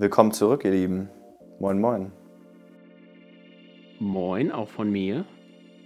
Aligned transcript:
Willkommen 0.00 0.30
zurück, 0.30 0.64
ihr 0.64 0.70
Lieben. 0.70 1.10
Moin, 1.58 1.80
moin. 1.80 2.12
Moin, 3.98 4.52
auch 4.52 4.68
von 4.68 4.92
mir. 4.92 5.24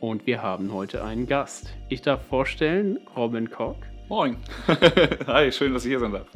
Und 0.01 0.27
wir 0.27 0.43
haben 0.43 0.71
heute 0.75 1.03
einen 1.03 1.27
Gast. 1.27 1.73
Ich 1.89 2.03
darf 2.03 2.21
vorstellen, 2.27 2.99
Robin 3.17 3.51
Koch. 3.51 3.77
Moin. 4.11 4.37
Hi, 5.27 5.51
schön, 5.51 5.73
dass 5.73 5.87
ich 5.87 5.89
hier 5.89 5.99
sein 5.99 6.13
darf. 6.13 6.27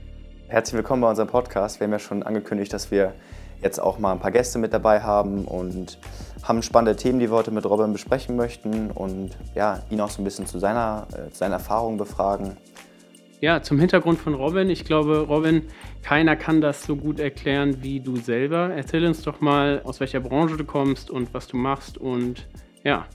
Herzlich 0.48 0.78
willkommen 0.78 1.02
bei 1.02 1.10
unserem 1.10 1.28
Podcast. 1.28 1.78
Wir 1.78 1.84
haben 1.84 1.92
ja 1.92 1.98
schon 1.98 2.22
angekündigt, 2.22 2.72
dass 2.72 2.90
wir 2.90 3.12
jetzt 3.60 3.78
auch 3.78 3.98
mal 3.98 4.12
ein 4.12 4.20
paar 4.20 4.30
Gäste 4.30 4.58
mit 4.58 4.72
dabei 4.72 5.02
haben 5.02 5.44
und 5.44 5.98
haben 6.44 6.62
spannende 6.62 6.96
Themen, 6.96 7.18
die 7.18 7.28
wir 7.28 7.36
heute 7.36 7.50
mit 7.50 7.66
Robin 7.66 7.92
besprechen 7.92 8.36
möchten 8.36 8.90
und 8.90 9.36
ja, 9.54 9.82
ihn 9.90 10.00
auch 10.00 10.08
so 10.08 10.22
ein 10.22 10.24
bisschen 10.24 10.46
zu 10.46 10.58
seiner, 10.58 11.08
äh, 11.12 11.30
seinen 11.30 11.52
Erfahrungen 11.52 11.98
befragen. 11.98 12.56
Ja, 13.42 13.60
zum 13.60 13.78
Hintergrund 13.78 14.18
von 14.18 14.32
Robin. 14.32 14.70
Ich 14.70 14.84
glaube, 14.84 15.18
Robin, 15.18 15.62
keiner 16.02 16.36
kann 16.36 16.62
das 16.62 16.84
so 16.84 16.96
gut 16.96 17.20
erklären 17.20 17.82
wie 17.82 18.00
du 18.00 18.16
selber. 18.16 18.70
Erzähl 18.74 19.04
uns 19.04 19.22
doch 19.22 19.42
mal, 19.42 19.82
aus 19.84 20.00
welcher 20.00 20.20
Branche 20.20 20.56
du 20.56 20.64
kommst 20.64 21.10
und 21.10 21.34
was 21.34 21.46
du 21.46 21.58
machst 21.58 21.98
und 21.98 22.48
ja, 22.82 23.06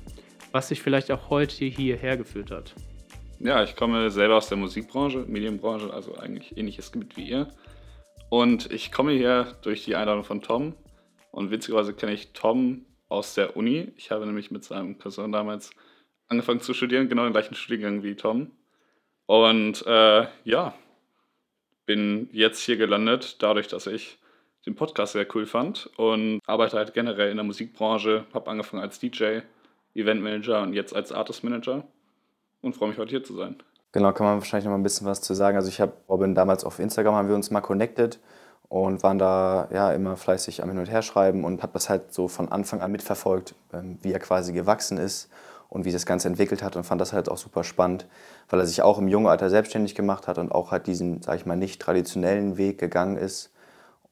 was 0.52 0.68
dich 0.68 0.82
vielleicht 0.82 1.12
auch 1.12 1.32
heute 1.32 1.66
hierher 1.66 2.18
geführt 2.18 2.52
hat. 2.52 2.76
Ja, 3.40 3.64
ich 3.64 3.76
komme 3.76 4.12
selber 4.12 4.36
aus 4.36 4.48
der 4.48 4.58
Musikbranche, 4.58 5.26
Medienbranche, 5.28 5.92
also 5.92 6.16
eigentlich 6.16 6.56
ähnliches 6.56 6.92
Gebiet 6.92 7.18
wie 7.18 7.30
ihr. 7.30 7.48
Und 8.30 8.72
ich 8.72 8.92
komme 8.92 9.14
hier 9.14 9.58
durch 9.64 9.86
die 9.86 9.96
Einladung 9.96 10.24
von 10.24 10.42
Tom. 10.42 10.76
Und 11.32 11.50
witzigerweise 11.50 11.96
kenne 11.96 12.14
ich 12.14 12.34
Tom 12.34 12.86
aus 13.10 13.34
der 13.34 13.58
Uni. 13.58 13.92
Ich 13.98 14.12
habe 14.12 14.28
nämlich 14.28 14.52
mit 14.52 14.64
seinem 14.64 15.00
Cousin 15.00 15.32
damals 15.32 15.72
angefangen 16.28 16.62
zu 16.62 16.76
studieren, 16.76 17.10
genau 17.10 17.24
den 17.24 17.34
gleichen 17.34 17.56
Studiengang 17.56 18.04
wie 18.04 18.16
Tom. 18.16 18.52
Und 19.32 19.88
äh, 19.88 20.28
ja, 20.44 20.74
bin 21.86 22.28
jetzt 22.34 22.60
hier 22.64 22.76
gelandet, 22.76 23.42
dadurch, 23.42 23.70
dass 23.70 23.88
ich 23.88 24.20
den 24.66 24.76
Podcast 24.76 25.14
sehr 25.14 25.26
cool 25.34 25.46
fand 25.46 25.90
und 25.96 26.42
arbeite 26.46 26.76
halt 26.76 26.94
generell 26.94 27.32
in 27.32 27.38
der 27.38 27.46
Musikbranche. 27.46 28.26
Habe 28.34 28.52
angefangen 28.52 28.84
als 28.84 29.00
DJ, 29.00 29.40
Eventmanager 29.96 30.62
und 30.62 30.74
jetzt 30.74 30.94
als 30.94 31.14
Artist 31.14 31.46
Manager 31.46 31.88
und 32.62 32.76
freue 32.76 32.90
mich 32.90 32.98
heute 32.98 33.12
hier 33.12 33.24
zu 33.24 33.34
sein. 33.34 33.56
Genau, 33.94 34.12
kann 34.12 34.26
man 34.26 34.40
wahrscheinlich 34.40 34.66
noch 34.66 34.72
mal 34.72 34.80
ein 34.80 34.84
bisschen 34.84 35.08
was 35.08 35.22
zu 35.22 35.34
sagen. 35.34 35.56
Also 35.56 35.70
ich 35.70 35.80
habe 35.80 35.94
Robin 36.10 36.36
damals 36.36 36.66
auf 36.66 36.80
Instagram 36.80 37.16
haben 37.16 37.30
wir 37.30 37.36
uns 37.36 37.52
mal 37.52 37.62
connected 37.62 38.20
und 38.68 39.02
waren 39.02 39.18
da 39.18 39.70
ja 39.72 39.94
immer 39.94 40.18
fleißig 40.18 40.62
am 40.62 40.68
Hin 40.68 40.78
und 40.78 40.92
Her 40.92 41.04
schreiben 41.04 41.46
und 41.46 41.64
habe 41.64 41.72
das 41.72 41.90
halt 41.90 42.14
so 42.14 42.28
von 42.28 42.52
Anfang 42.52 42.82
an 42.82 42.92
mitverfolgt, 42.92 43.56
ähm, 43.72 43.98
wie 44.02 44.12
er 44.12 44.20
quasi 44.20 44.52
gewachsen 44.52 44.98
ist 44.98 45.30
und 45.72 45.86
wie 45.86 45.92
das 45.92 46.06
Ganze 46.06 46.28
entwickelt 46.28 46.62
hat 46.62 46.76
und 46.76 46.84
fand 46.84 47.00
das 47.00 47.14
halt 47.14 47.30
auch 47.30 47.38
super 47.38 47.64
spannend, 47.64 48.06
weil 48.50 48.60
er 48.60 48.66
sich 48.66 48.82
auch 48.82 49.00
im 49.00 49.08
jungen 49.08 49.28
Alter 49.28 49.50
selbstständig 49.50 49.96
gemacht 49.96 50.28
hat 50.28 50.38
und 50.38 50.52
auch 50.52 50.72
halt 50.72 50.86
diesen, 50.86 51.22
sag 51.22 51.38
ich 51.38 51.46
mal, 51.46 51.56
nicht 51.56 51.82
traditionellen 51.82 52.58
Weg 52.58 52.78
gegangen 52.78 53.16
ist. 53.16 53.54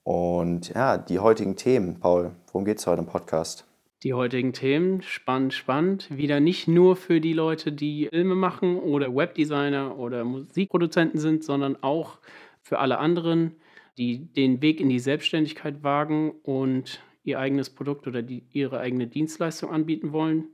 Und 0.04 0.70
ja, 0.70 0.98
die 0.98 1.20
heutigen 1.20 1.58
Themen, 1.58 2.00
Paul, 2.00 2.32
worum 2.48 2.64
geht 2.64 2.80
es 2.80 2.88
heute 2.88 3.02
im 3.02 3.08
Podcast? 3.08 3.66
Die 4.04 4.14
heutigen 4.14 4.54
Themen, 4.54 5.02
spannend, 5.02 5.54
spannend. 5.54 6.08
Wieder 6.10 6.40
nicht 6.40 6.70
nur 6.70 6.96
für 6.96 7.20
die 7.20 7.34
Leute, 7.34 7.74
die 7.74 8.08
Filme 8.10 8.36
machen 8.36 8.80
oder 8.80 9.14
Webdesigner 9.14 10.00
oder 10.00 10.24
Musikproduzenten 10.24 11.20
sind, 11.20 11.44
sondern 11.44 11.76
auch 11.84 12.20
für 12.62 12.80
alle 12.80 13.00
anderen, 13.00 13.58
die 13.98 14.32
den 14.34 14.62
Weg 14.62 14.80
in 14.80 14.88
die 14.88 15.00
Selbstständigkeit 15.00 15.84
wagen 15.84 16.32
und 16.44 17.02
ihr 17.26 17.38
eigenes 17.38 17.70
Produkt 17.70 18.08
oder 18.08 18.22
die, 18.22 18.44
ihre 18.54 18.80
eigene 18.80 19.08
Dienstleistung 19.08 19.72
anbieten 19.72 20.14
wollen. 20.14 20.46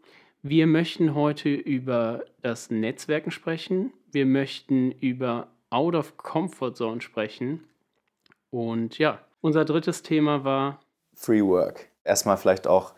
Wir 0.47 0.67
möchten 0.67 1.15
heute 1.15 1.49
über 1.49 2.23
das 2.43 2.69
Netzwerken 2.69 3.31
sprechen. 3.31 3.91
Wir 4.11 4.27
möchten 4.27 4.91
über 4.91 5.47
Out 5.71 5.95
of 5.95 6.17
Comfort 6.17 6.75
Zone 6.75 7.01
sprechen. 7.01 7.63
Und 8.51 8.99
ja, 8.99 9.17
unser 9.41 9.65
drittes 9.65 10.03
Thema 10.03 10.43
war 10.43 10.81
Free 11.15 11.41
Work. 11.41 11.89
Erstmal 12.03 12.37
vielleicht 12.37 12.67
auch 12.67 12.93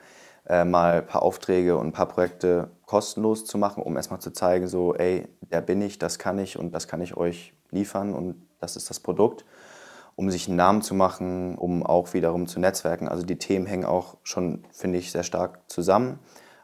äh, 0.45 0.65
mal 0.65 0.95
ein 0.95 1.07
paar 1.07 1.23
Aufträge 1.23 1.77
und 1.77 1.87
ein 1.87 1.91
paar 1.93 2.09
Projekte 2.09 2.69
kostenlos 2.85 3.45
zu 3.45 3.57
machen, 3.57 3.81
um 3.81 3.95
erstmal 3.95 4.19
zu 4.19 4.31
zeigen, 4.31 4.67
so, 4.67 4.93
ey, 4.95 5.29
der 5.39 5.61
bin 5.61 5.81
ich, 5.81 5.97
das 5.97 6.19
kann 6.19 6.39
ich 6.39 6.59
und 6.59 6.73
das 6.73 6.89
kann 6.89 6.99
ich 6.99 7.15
euch 7.15 7.53
liefern 7.71 8.13
und 8.13 8.45
das 8.59 8.75
ist 8.75 8.89
das 8.89 8.99
Produkt, 8.99 9.45
um 10.17 10.29
sich 10.29 10.49
einen 10.49 10.57
Namen 10.57 10.81
zu 10.81 10.93
machen, 10.93 11.57
um 11.57 11.85
auch 11.85 12.13
wiederum 12.13 12.45
zu 12.45 12.59
netzwerken. 12.59 13.07
Also 13.07 13.25
die 13.25 13.37
Themen 13.37 13.67
hängen 13.67 13.85
auch 13.85 14.17
schon, 14.23 14.65
finde 14.73 14.97
ich, 14.97 15.13
sehr 15.13 15.23
stark 15.23 15.61
zusammen 15.67 16.19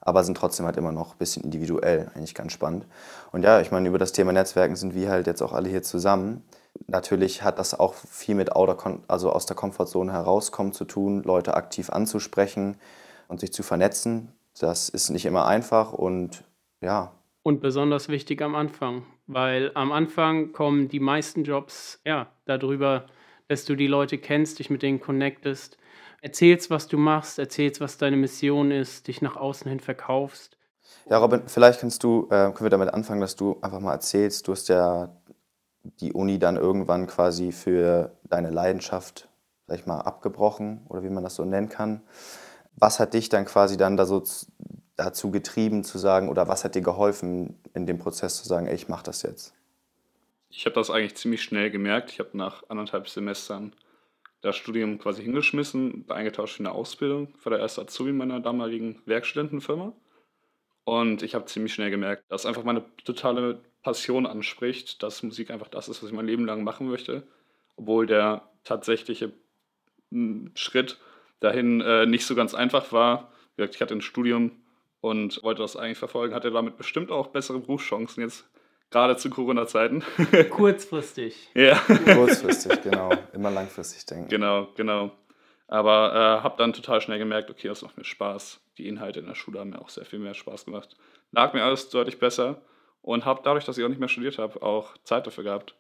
aber 0.05 0.23
sind 0.23 0.35
trotzdem 0.37 0.65
halt 0.65 0.77
immer 0.77 0.91
noch 0.91 1.13
ein 1.13 1.17
bisschen 1.17 1.43
individuell, 1.43 2.11
eigentlich 2.13 2.35
ganz 2.35 2.51
spannend. 2.51 2.85
Und 3.31 3.43
ja, 3.43 3.61
ich 3.61 3.71
meine, 3.71 3.87
über 3.87 3.97
das 3.97 4.11
Thema 4.11 4.33
Netzwerken 4.33 4.75
sind 4.75 4.95
wir 4.95 5.09
halt 5.09 5.27
jetzt 5.27 5.41
auch 5.41 5.53
alle 5.53 5.69
hier 5.69 5.81
zusammen. 5.81 6.43
Natürlich 6.87 7.43
hat 7.43 7.57
das 7.57 7.79
auch 7.79 7.93
viel 7.93 8.35
mit 8.35 8.51
also 8.53 9.31
aus 9.31 9.45
der 9.45 9.55
Komfortzone 9.55 10.11
herauskommen 10.11 10.73
zu 10.73 10.85
tun, 10.85 11.23
Leute 11.23 11.53
aktiv 11.55 11.89
anzusprechen 11.89 12.77
und 13.27 13.39
sich 13.39 13.53
zu 13.53 13.63
vernetzen. 13.63 14.33
Das 14.59 14.89
ist 14.89 15.09
nicht 15.09 15.25
immer 15.25 15.45
einfach 15.45 15.93
und 15.93 16.43
ja. 16.81 17.13
Und 17.41 17.61
besonders 17.61 18.09
wichtig 18.09 18.41
am 18.41 18.55
Anfang, 18.55 19.03
weil 19.27 19.71
am 19.73 19.91
Anfang 19.91 20.51
kommen 20.51 20.89
die 20.89 20.99
meisten 20.99 21.43
Jobs 21.43 22.01
ja 22.05 22.27
darüber, 22.45 23.05
dass 23.47 23.65
du 23.65 23.75
die 23.75 23.87
Leute 23.87 24.17
kennst, 24.17 24.59
dich 24.59 24.69
mit 24.69 24.81
denen 24.81 24.99
connectest 24.99 25.77
erzählst, 26.23 26.69
was 26.69 26.87
du 26.87 26.97
machst, 26.97 27.37
erzählst, 27.37 27.81
was 27.81 27.97
deine 27.97 28.15
Mission 28.15 28.71
ist, 28.71 29.07
dich 29.07 29.21
nach 29.21 29.35
außen 29.35 29.69
hin 29.69 29.81
verkaufst. 29.81 30.57
Ja, 31.09 31.17
Robin, 31.17 31.43
vielleicht 31.47 31.81
kannst 31.81 32.01
du, 32.03 32.27
äh, 32.27 32.51
können 32.51 32.61
wir 32.61 32.69
damit 32.69 32.93
anfangen, 32.93 33.19
dass 33.19 33.35
du 33.35 33.59
einfach 33.61 33.81
mal 33.81 33.91
erzählst, 33.91 34.47
du 34.47 34.53
hast 34.53 34.69
ja 34.69 35.09
die 35.83 36.13
Uni 36.13 36.39
dann 36.39 36.55
irgendwann 36.55 37.07
quasi 37.07 37.51
für 37.51 38.15
deine 38.23 38.51
Leidenschaft, 38.51 39.27
sag 39.67 39.79
ich 39.79 39.85
mal, 39.85 39.99
abgebrochen 39.99 40.85
oder 40.87 41.03
wie 41.03 41.09
man 41.09 41.25
das 41.25 41.35
so 41.35 41.43
nennen 41.43 41.67
kann. 41.67 42.01
Was 42.77 43.01
hat 43.01 43.13
dich 43.13 43.27
dann 43.27 43.43
quasi 43.43 43.75
dann 43.75 43.97
da 43.97 44.05
so 44.05 44.23
dazu 44.95 45.29
getrieben 45.29 45.83
zu 45.83 45.97
sagen 45.97 46.29
oder 46.29 46.47
was 46.47 46.63
hat 46.63 46.75
dir 46.75 46.81
geholfen 46.81 47.59
in 47.73 47.85
dem 47.85 47.99
Prozess 47.99 48.37
zu 48.37 48.47
sagen, 48.47 48.67
ey, 48.67 48.75
ich 48.75 48.87
mache 48.87 49.03
das 49.03 49.23
jetzt? 49.23 49.53
Ich 50.49 50.65
habe 50.65 50.75
das 50.75 50.89
eigentlich 50.89 51.15
ziemlich 51.15 51.43
schnell 51.43 51.69
gemerkt. 51.69 52.11
Ich 52.11 52.19
habe 52.19 52.29
nach 52.37 52.63
anderthalb 52.69 53.09
Semestern 53.09 53.73
das 54.43 54.57
Studium 54.57 54.99
quasi 54.99 55.23
hingeschmissen, 55.23 56.05
eingetauscht 56.09 56.57
für 56.57 56.63
eine 56.63 56.73
Ausbildung. 56.73 57.33
War 57.43 57.51
der 57.51 57.59
erste 57.59 57.81
Azubi 57.81 58.11
meiner 58.11 58.41
damaligen 58.41 59.01
Werkstudentenfirma. 59.05 59.93
Und 60.83 61.23
ich 61.23 61.33
habe 61.33 61.45
ziemlich 61.45 61.73
schnell 61.73 61.89
gemerkt, 61.89 62.25
dass 62.29 62.45
einfach 62.45 62.65
meine 62.65 62.83
totale 63.05 63.63
Passion 63.83 64.25
anspricht, 64.25 65.01
dass 65.01 65.23
Musik 65.23 65.49
einfach 65.49 65.69
das 65.69 65.87
ist, 65.87 66.03
was 66.03 66.09
ich 66.09 66.15
mein 66.15 66.27
Leben 66.27 66.45
lang 66.45 66.63
machen 66.65 66.89
möchte. 66.89 67.25
Obwohl 67.77 68.05
der 68.05 68.49
tatsächliche 68.65 69.31
hm, 70.11 70.51
Schritt 70.55 70.99
dahin 71.39 71.79
äh, 71.79 72.05
nicht 72.05 72.25
so 72.25 72.35
ganz 72.35 72.53
einfach 72.53 72.91
war. 72.91 73.31
Wie 73.55 73.61
gesagt, 73.61 73.75
ich 73.75 73.81
hatte 73.81 73.95
ein 73.95 74.01
Studium 74.01 74.51
und 74.99 75.41
wollte 75.43 75.61
das 75.61 75.77
eigentlich 75.77 75.97
verfolgen, 75.97 76.35
hatte 76.35 76.51
damit 76.51 76.75
bestimmt 76.75 77.11
auch 77.11 77.27
bessere 77.27 77.59
Berufschancen 77.59 78.23
jetzt 78.23 78.45
Gerade 78.93 79.17
zu 79.17 79.31
Corona-Zeiten. 79.31 80.03
Kurzfristig. 80.51 81.49
ja. 81.55 81.75
Kurzfristig, 82.13 82.83
genau. 82.83 83.09
Immer 83.33 83.49
langfristig 83.49 84.05
denken. 84.05 84.29
Genau, 84.29 84.67
genau. 84.75 85.09
Aber 85.67 86.13
äh, 86.13 86.43
habe 86.43 86.57
dann 86.59 86.73
total 86.73 87.01
schnell 87.01 87.17
gemerkt, 87.17 87.49
okay, 87.49 87.67
das 87.69 87.81
macht 87.81 87.97
mir 87.97 88.03
Spaß. 88.03 88.61
Die 88.77 88.87
Inhalte 88.87 89.19
in 89.19 89.25
der 89.25 89.33
Schule 89.33 89.59
haben 89.59 89.71
mir 89.71 89.81
auch 89.81 89.89
sehr 89.89 90.05
viel 90.05 90.19
mehr 90.19 90.35
Spaß 90.35 90.65
gemacht. 90.65 90.95
Lag 91.31 91.53
mir 91.53 91.63
alles 91.63 91.89
deutlich 91.89 92.19
besser 92.19 92.61
und 93.01 93.25
habe 93.25 93.41
dadurch, 93.43 93.65
dass 93.65 93.79
ich 93.79 93.83
auch 93.83 93.89
nicht 93.89 93.99
mehr 93.99 94.09
studiert 94.09 94.37
habe, 94.37 94.61
auch 94.61 94.95
Zeit 95.03 95.25
dafür 95.25 95.43
gehabt, 95.43 95.73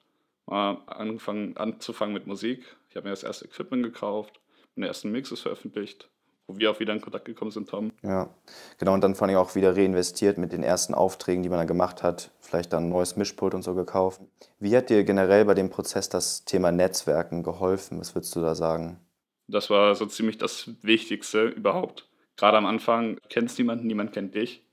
mal 0.47 0.81
angefangen 0.87 1.55
anzufangen 1.55 2.15
mit 2.15 2.25
Musik. 2.25 2.65
Ich 2.89 2.95
habe 2.95 3.05
mir 3.05 3.11
das 3.11 3.21
erste 3.21 3.45
Equipment 3.45 3.83
gekauft, 3.83 4.39
meine 4.73 4.87
ersten 4.87 5.11
Mixes 5.11 5.39
veröffentlicht 5.39 6.09
wo 6.47 6.57
wir 6.57 6.71
auch 6.71 6.79
wieder 6.79 6.93
in 6.93 7.01
Kontakt 7.01 7.25
gekommen 7.25 7.51
sind, 7.51 7.69
Tom. 7.69 7.91
Ja, 8.01 8.29
genau. 8.77 8.93
Und 8.93 9.01
dann 9.01 9.15
fand 9.15 9.31
ich 9.31 9.37
auch 9.37 9.55
wieder 9.55 9.75
reinvestiert 9.75 10.37
mit 10.37 10.51
den 10.51 10.63
ersten 10.63 10.93
Aufträgen, 10.93 11.43
die 11.43 11.49
man 11.49 11.59
dann 11.59 11.67
gemacht 11.67 12.03
hat. 12.03 12.31
Vielleicht 12.39 12.73
dann 12.73 12.85
ein 12.85 12.89
neues 12.89 13.15
Mischpult 13.15 13.53
und 13.53 13.63
so 13.63 13.73
gekauft. 13.75 14.21
Wie 14.59 14.75
hat 14.75 14.89
dir 14.89 15.03
generell 15.03 15.45
bei 15.45 15.53
dem 15.53 15.69
Prozess 15.69 16.09
das 16.09 16.45
Thema 16.45 16.71
Netzwerken 16.71 17.43
geholfen? 17.43 17.99
Was 17.99 18.15
würdest 18.15 18.35
du 18.35 18.41
da 18.41 18.55
sagen? 18.55 18.99
Das 19.47 19.69
war 19.69 19.95
so 19.95 20.05
ziemlich 20.05 20.37
das 20.37 20.69
Wichtigste 20.81 21.45
überhaupt. 21.45 22.07
Gerade 22.35 22.57
am 22.57 22.65
Anfang 22.65 23.17
kennst 23.29 23.57
niemanden, 23.59 23.87
niemand 23.87 24.13
kennt 24.13 24.35
dich. 24.35 24.63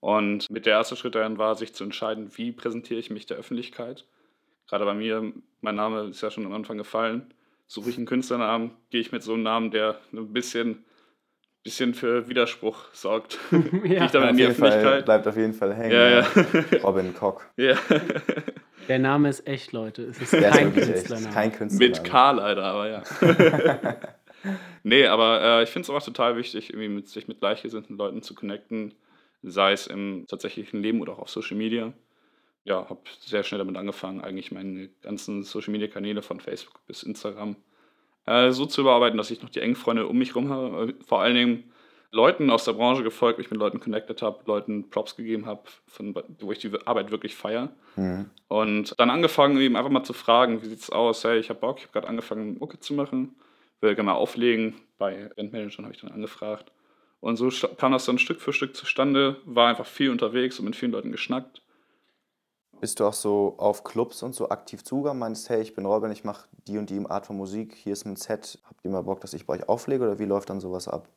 Und 0.00 0.50
mit 0.50 0.66
der 0.66 0.74
erste 0.74 0.96
Schritt 0.96 1.14
darin 1.14 1.38
war, 1.38 1.54
sich 1.54 1.74
zu 1.74 1.82
entscheiden, 1.84 2.30
wie 2.36 2.52
präsentiere 2.52 3.00
ich 3.00 3.10
mich 3.10 3.26
der 3.26 3.38
Öffentlichkeit. 3.38 4.04
Gerade 4.68 4.84
bei 4.84 4.94
mir, 4.94 5.32
mein 5.60 5.74
Name 5.74 6.04
ist 6.04 6.20
ja 6.20 6.30
schon 6.30 6.46
am 6.46 6.52
Anfang 6.52 6.76
gefallen. 6.76 7.32
Suche 7.66 7.90
ich 7.90 7.96
einen 7.96 8.06
Künstlernamen, 8.06 8.72
gehe 8.90 9.00
ich 9.00 9.12
mit 9.12 9.22
so 9.22 9.32
einem 9.32 9.42
Namen, 9.42 9.70
der 9.70 9.98
ein 10.12 10.32
bisschen 10.32 10.84
bisschen 11.64 11.94
für 11.94 12.28
Widerspruch 12.28 12.92
sorgt. 12.92 13.38
ja. 13.84 14.04
ich 14.04 14.10
dann 14.12 14.28
in 14.28 14.36
die 14.36 14.44
Öffentlichkeit. 14.44 14.84
Fall, 14.84 15.02
bleibt 15.02 15.26
auf 15.26 15.36
jeden 15.36 15.54
Fall 15.54 15.74
hängen. 15.74 15.92
Ja, 15.92 16.20
ja. 16.20 16.26
Robin 16.84 17.12
Koch. 17.14 17.42
Ja. 17.56 17.76
Der 18.88 18.98
Name 18.98 19.30
ist 19.30 19.46
echt, 19.46 19.72
Leute. 19.72 20.02
Es 20.02 20.20
ist 20.20 20.34
Der 20.34 20.50
kein 20.50 20.74
Künstlername. 20.74 21.32
Kein 21.32 21.52
Künstlername. 21.52 22.00
Mit 22.00 22.04
K 22.04 22.30
leider, 22.32 22.64
aber 22.64 22.88
ja. 22.90 23.02
nee, 24.82 25.06
aber 25.06 25.40
äh, 25.40 25.62
ich 25.62 25.70
finde 25.70 25.86
es 25.86 25.90
auch 25.90 26.02
total 26.02 26.36
wichtig, 26.36 26.68
irgendwie 26.68 26.90
mit, 26.90 27.08
sich 27.08 27.26
mit 27.26 27.40
gleichgesinnten 27.40 27.96
Leuten 27.96 28.20
zu 28.20 28.34
connecten, 28.34 28.92
sei 29.42 29.72
es 29.72 29.86
im 29.86 30.26
tatsächlichen 30.28 30.82
Leben 30.82 31.00
oder 31.00 31.14
auch 31.14 31.20
auf 31.20 31.30
Social 31.30 31.56
Media. 31.56 31.94
Ja, 32.64 32.90
habe 32.90 33.00
sehr 33.20 33.42
schnell 33.42 33.58
damit 33.58 33.78
angefangen, 33.78 34.20
eigentlich 34.20 34.52
meine 34.52 34.90
ganzen 35.00 35.44
Social 35.44 35.72
Media 35.72 35.88
Kanäle 35.88 36.20
von 36.20 36.40
Facebook 36.40 36.86
bis 36.86 37.04
Instagram 37.04 37.56
äh, 38.26 38.50
so 38.50 38.66
zu 38.66 38.80
überarbeiten, 38.80 39.18
dass 39.18 39.30
ich 39.30 39.42
noch 39.42 39.50
die 39.50 39.60
engen 39.60 39.76
Freunde 39.76 40.06
um 40.06 40.18
mich 40.18 40.30
herum 40.30 40.50
habe. 40.50 40.94
Vor 41.06 41.20
allen 41.20 41.34
Dingen 41.34 41.72
Leuten 42.14 42.48
aus 42.50 42.64
der 42.64 42.74
Branche 42.74 43.02
gefolgt, 43.02 43.38
mich 43.38 43.50
mit 43.50 43.58
Leuten 43.58 43.80
connected 43.80 44.22
habe, 44.22 44.38
Leuten 44.46 44.88
Props 44.88 45.16
gegeben 45.16 45.46
habe, 45.46 45.62
wo 46.38 46.52
ich 46.52 46.60
die 46.60 46.70
Arbeit 46.86 47.10
wirklich 47.10 47.34
feiere. 47.34 47.70
Mhm. 47.96 48.30
Und 48.48 48.94
dann 48.98 49.10
angefangen, 49.10 49.60
eben 49.60 49.76
einfach 49.76 49.90
mal 49.90 50.04
zu 50.04 50.12
fragen, 50.12 50.62
wie 50.62 50.66
sieht 50.66 50.78
es 50.78 50.90
aus? 50.90 51.24
Hey, 51.24 51.38
ich 51.38 51.50
habe 51.50 51.58
Bock, 51.58 51.78
ich 51.78 51.84
habe 51.84 51.92
gerade 51.92 52.08
angefangen, 52.08 52.58
Mucke 52.58 52.78
zu 52.78 52.94
machen, 52.94 53.34
will 53.80 53.94
gerne 53.94 54.10
mal 54.10 54.16
auflegen. 54.16 54.74
Bei 54.96 55.26
Rentmanagern 55.36 55.84
habe 55.84 55.94
ich 55.94 56.00
dann 56.00 56.12
angefragt. 56.12 56.70
Und 57.20 57.36
so 57.36 57.48
kam 57.78 57.92
das 57.92 58.04
dann 58.04 58.18
Stück 58.18 58.40
für 58.40 58.52
Stück 58.52 58.76
zustande, 58.76 59.40
war 59.44 59.68
einfach 59.68 59.86
viel 59.86 60.10
unterwegs 60.10 60.58
und 60.58 60.66
mit 60.66 60.76
vielen 60.76 60.92
Leuten 60.92 61.10
geschnackt. 61.10 61.62
Bist 62.80 63.00
du 63.00 63.06
auch 63.06 63.14
so 63.14 63.54
auf 63.58 63.84
Clubs 63.84 64.22
und 64.22 64.34
so 64.34 64.50
aktiv 64.50 64.84
zugegangen? 64.84 65.18
Meinst, 65.18 65.48
hey, 65.48 65.62
ich 65.62 65.74
bin 65.74 65.86
Robin, 65.86 66.10
ich 66.10 66.24
mache 66.24 66.46
die 66.66 66.78
und 66.78 66.90
die 66.90 67.00
Art 67.06 67.26
von 67.26 67.36
Musik, 67.36 67.74
hier 67.74 67.92
ist 67.92 68.04
mein 68.04 68.16
Set, 68.16 68.58
habt 68.64 68.84
ihr 68.84 68.90
mal 68.90 69.02
Bock, 69.02 69.20
dass 69.20 69.34
ich 69.34 69.46
bei 69.46 69.54
euch 69.54 69.68
auflege 69.68 70.04
oder 70.04 70.18
wie 70.18 70.24
läuft 70.24 70.50
dann 70.50 70.60
sowas 70.60 70.88
ab? 70.88 71.08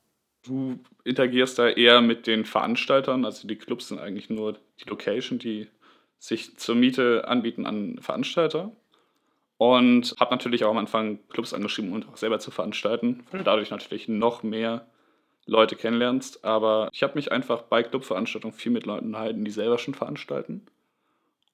Du 0.43 0.79
interagierst 1.03 1.59
da 1.59 1.67
eher 1.67 2.01
mit 2.01 2.25
den 2.25 2.45
Veranstaltern, 2.45 3.25
also 3.25 3.47
die 3.47 3.57
Clubs 3.57 3.89
sind 3.89 3.99
eigentlich 3.99 4.29
nur 4.29 4.53
die 4.53 4.89
Location, 4.89 5.39
die 5.39 5.67
sich 6.19 6.57
zur 6.57 6.75
Miete 6.75 7.27
anbieten 7.27 7.65
an 7.65 7.99
Veranstalter. 8.01 8.71
Und 9.57 10.13
habe 10.19 10.31
natürlich 10.31 10.63
auch 10.65 10.69
am 10.69 10.77
Anfang 10.77 11.19
Clubs 11.29 11.51
angeschrieben, 11.51 11.91
um 11.91 12.07
auch 12.07 12.17
selber 12.17 12.37
zu 12.39 12.51
veranstalten, 12.51 13.23
weil 13.31 13.39
du 13.39 13.43
dadurch 13.43 13.71
natürlich 13.71 14.07
noch 14.07 14.43
mehr 14.43 14.85
Leute 15.47 15.75
kennenlernst. 15.75 16.45
Aber 16.45 16.89
ich 16.93 17.01
habe 17.01 17.15
mich 17.15 17.31
einfach 17.31 17.63
bei 17.63 17.81
Clubveranstaltungen 17.81 18.55
viel 18.55 18.71
mit 18.71 18.85
Leuten 18.85 19.07
unterhalten, 19.07 19.43
die 19.45 19.51
selber 19.51 19.79
schon 19.79 19.95
veranstalten. 19.95 20.67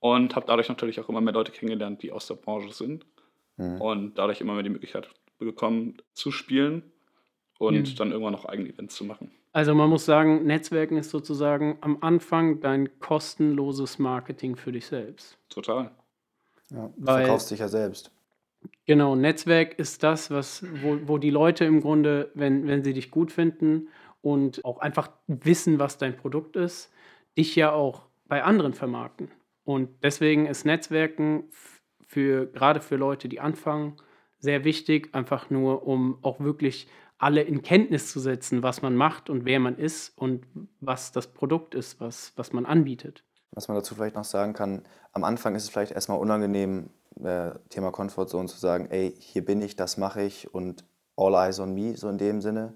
Und 0.03 0.35
habe 0.35 0.45
dadurch 0.45 0.67
natürlich 0.67 0.99
auch 0.99 1.07
immer 1.07 1.21
mehr 1.21 1.31
Leute 1.31 1.53
kennengelernt, 1.53 2.03
die 2.03 2.11
aus 2.11 2.27
der 2.27 2.35
Branche 2.35 2.73
sind. 2.73 3.05
Mhm. 3.55 3.79
Und 3.79 4.17
dadurch 4.17 4.41
immer 4.41 4.53
mehr 4.53 4.63
die 4.63 4.69
Möglichkeit 4.69 5.07
bekommen 5.39 5.95
zu 6.11 6.29
spielen 6.29 6.83
und 7.57 7.89
mhm. 7.89 7.95
dann 7.95 8.11
irgendwann 8.11 8.33
noch 8.33 8.43
eigene 8.43 8.67
Events 8.67 8.95
zu 8.95 9.05
machen. 9.05 9.31
Also 9.53 9.73
man 9.73 9.89
muss 9.89 10.03
sagen, 10.03 10.45
Netzwerken 10.45 10.97
ist 10.97 11.09
sozusagen 11.09 11.77
am 11.79 11.99
Anfang 12.01 12.59
dein 12.59 12.99
kostenloses 12.99 13.97
Marketing 13.97 14.57
für 14.57 14.73
dich 14.73 14.87
selbst. 14.87 15.37
Total. 15.47 15.91
Ja, 16.69 16.87
du 16.87 16.93
Weil, 16.97 17.23
verkaufst 17.23 17.51
dich 17.51 17.59
ja 17.59 17.69
selbst. 17.69 18.11
Genau, 18.85 19.15
Netzwerk 19.15 19.79
ist 19.79 20.03
das, 20.03 20.29
was, 20.31 20.65
wo, 20.81 20.97
wo 21.05 21.17
die 21.17 21.29
Leute 21.29 21.63
im 21.63 21.79
Grunde, 21.79 22.29
wenn, 22.33 22.67
wenn 22.67 22.83
sie 22.83 22.91
dich 22.91 23.09
gut 23.09 23.31
finden 23.31 23.87
und 24.21 24.65
auch 24.65 24.79
einfach 24.79 25.11
wissen, 25.27 25.79
was 25.79 25.97
dein 25.97 26.17
Produkt 26.17 26.57
ist, 26.57 26.91
dich 27.37 27.55
ja 27.55 27.71
auch 27.71 28.01
bei 28.25 28.43
anderen 28.43 28.73
vermarkten. 28.73 29.31
Und 29.63 29.89
deswegen 30.03 30.45
ist 30.45 30.65
Netzwerken 30.65 31.45
für 32.05 32.47
gerade 32.47 32.81
für 32.81 32.95
Leute, 32.95 33.29
die 33.29 33.39
anfangen, 33.39 33.97
sehr 34.39 34.65
wichtig, 34.65 35.15
einfach 35.15 35.49
nur, 35.49 35.87
um 35.87 36.19
auch 36.21 36.39
wirklich 36.39 36.87
alle 37.17 37.41
in 37.41 37.61
Kenntnis 37.61 38.11
zu 38.11 38.19
setzen, 38.19 38.63
was 38.63 38.81
man 38.81 38.95
macht 38.95 39.29
und 39.29 39.45
wer 39.45 39.59
man 39.59 39.77
ist 39.77 40.17
und 40.17 40.45
was 40.81 41.13
das 41.13 41.27
Produkt 41.27 41.73
ist, 41.73 42.01
was, 42.01 42.33
was 42.35 42.51
man 42.51 42.65
anbietet. 42.65 43.23
Was 43.51 43.69
man 43.69 43.77
dazu 43.77 43.95
vielleicht 43.95 44.15
noch 44.15 44.25
sagen 44.25 44.53
kann, 44.53 44.83
am 45.13 45.23
Anfang 45.23 45.55
ist 45.55 45.63
es 45.63 45.69
vielleicht 45.69 45.93
erstmal 45.93 46.19
unangenehm, 46.19 46.89
äh, 47.23 47.51
Thema 47.69 47.91
Comfortzone 47.91 48.49
zu 48.49 48.57
sagen, 48.57 48.87
ey, 48.89 49.15
hier 49.17 49.45
bin 49.45 49.61
ich, 49.61 49.75
das 49.75 49.97
mache 49.97 50.23
ich 50.23 50.53
und 50.53 50.83
all 51.15 51.33
eyes 51.35 51.59
on 51.59 51.73
me, 51.73 51.95
so 51.95 52.09
in 52.09 52.17
dem 52.17 52.41
Sinne, 52.41 52.73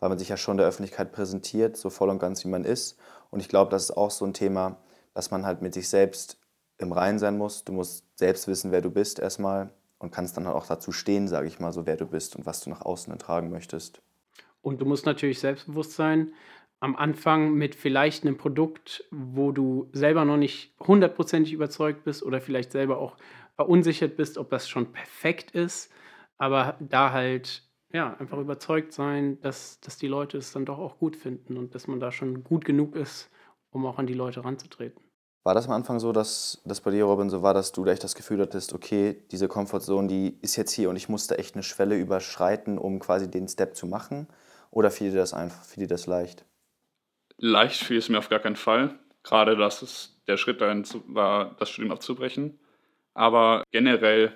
weil 0.00 0.08
man 0.08 0.18
sich 0.18 0.28
ja 0.28 0.36
schon 0.36 0.56
der 0.56 0.66
Öffentlichkeit 0.66 1.12
präsentiert, 1.12 1.76
so 1.76 1.90
voll 1.90 2.08
und 2.08 2.18
ganz 2.18 2.44
wie 2.44 2.48
man 2.48 2.64
ist. 2.64 2.98
Und 3.30 3.40
ich 3.40 3.48
glaube, 3.48 3.70
das 3.70 3.84
ist 3.84 3.96
auch 3.96 4.10
so 4.10 4.24
ein 4.24 4.32
Thema, 4.34 4.78
dass 5.14 5.30
man 5.30 5.46
halt 5.46 5.62
mit 5.62 5.74
sich 5.74 5.88
selbst 5.88 6.38
im 6.78 6.92
Reinen 6.92 7.18
sein 7.18 7.38
muss. 7.38 7.64
Du 7.64 7.72
musst 7.72 8.06
selbst 8.18 8.48
wissen, 8.48 8.72
wer 8.72 8.82
du 8.82 8.90
bist 8.90 9.18
erstmal 9.18 9.70
und 9.98 10.10
kannst 10.10 10.36
dann 10.36 10.46
auch 10.46 10.66
dazu 10.66 10.92
stehen, 10.92 11.28
sage 11.28 11.46
ich 11.46 11.60
mal, 11.60 11.72
so 11.72 11.86
wer 11.86 11.96
du 11.96 12.06
bist 12.06 12.36
und 12.36 12.46
was 12.46 12.60
du 12.60 12.70
nach 12.70 12.82
außen 12.82 13.16
tragen 13.18 13.50
möchtest. 13.50 14.02
Und 14.60 14.80
du 14.80 14.86
musst 14.86 15.06
natürlich 15.06 15.40
selbstbewusst 15.40 15.92
sein. 15.92 16.32
Am 16.80 16.96
Anfang 16.96 17.54
mit 17.54 17.74
vielleicht 17.74 18.24
einem 18.24 18.36
Produkt, 18.36 19.04
wo 19.10 19.52
du 19.52 19.88
selber 19.92 20.24
noch 20.24 20.36
nicht 20.36 20.74
hundertprozentig 20.80 21.52
überzeugt 21.52 22.04
bist 22.04 22.22
oder 22.22 22.40
vielleicht 22.40 22.72
selber 22.72 22.98
auch 22.98 23.16
verunsichert 23.56 24.16
bist, 24.16 24.36
ob 24.36 24.50
das 24.50 24.68
schon 24.68 24.92
perfekt 24.92 25.52
ist. 25.52 25.92
Aber 26.36 26.76
da 26.80 27.12
halt 27.12 27.62
ja, 27.92 28.14
einfach 28.14 28.38
überzeugt 28.38 28.92
sein, 28.92 29.40
dass, 29.40 29.80
dass 29.80 29.96
die 29.96 30.08
Leute 30.08 30.36
es 30.36 30.52
dann 30.52 30.66
doch 30.66 30.78
auch 30.78 30.98
gut 30.98 31.14
finden 31.14 31.56
und 31.56 31.74
dass 31.76 31.86
man 31.86 32.00
da 32.00 32.10
schon 32.10 32.42
gut 32.42 32.64
genug 32.64 32.96
ist, 32.96 33.30
um 33.70 33.86
auch 33.86 33.98
an 33.98 34.08
die 34.08 34.14
Leute 34.14 34.44
ranzutreten. 34.44 35.03
War 35.44 35.54
das 35.54 35.66
am 35.66 35.72
Anfang 35.72 36.00
so, 36.00 36.12
dass 36.12 36.62
das 36.64 36.80
bei 36.80 36.90
dir, 36.90 37.04
Robin, 37.04 37.28
so 37.28 37.42
war, 37.42 37.52
dass 37.52 37.70
du 37.70 37.84
echt 37.84 38.02
das 38.02 38.14
Gefühl 38.14 38.40
hattest, 38.40 38.72
okay, 38.72 39.22
diese 39.30 39.46
Comfortzone, 39.46 40.08
die 40.08 40.38
ist 40.40 40.56
jetzt 40.56 40.72
hier 40.72 40.88
und 40.88 40.96
ich 40.96 41.10
musste 41.10 41.36
echt 41.36 41.54
eine 41.54 41.62
Schwelle 41.62 41.96
überschreiten, 41.98 42.78
um 42.78 42.98
quasi 42.98 43.30
den 43.30 43.46
Step 43.46 43.76
zu 43.76 43.86
machen? 43.86 44.26
Oder 44.70 44.90
fiel 44.90 45.10
dir 45.10 45.18
das 45.18 45.34
einfach, 45.34 45.62
fiel 45.64 45.84
dir 45.84 45.88
das 45.88 46.06
leicht? 46.06 46.46
Leicht 47.36 47.84
fiel 47.84 47.98
es 47.98 48.08
mir 48.08 48.18
auf 48.18 48.30
gar 48.30 48.40
keinen 48.40 48.56
Fall. 48.56 48.98
Gerade, 49.22 49.54
dass 49.56 49.82
es 49.82 50.18
der 50.26 50.38
Schritt 50.38 50.62
dahin 50.62 50.86
war, 51.08 51.54
das 51.58 51.68
Studium 51.68 51.92
abzubrechen. 51.92 52.58
Aber 53.12 53.64
generell 53.70 54.32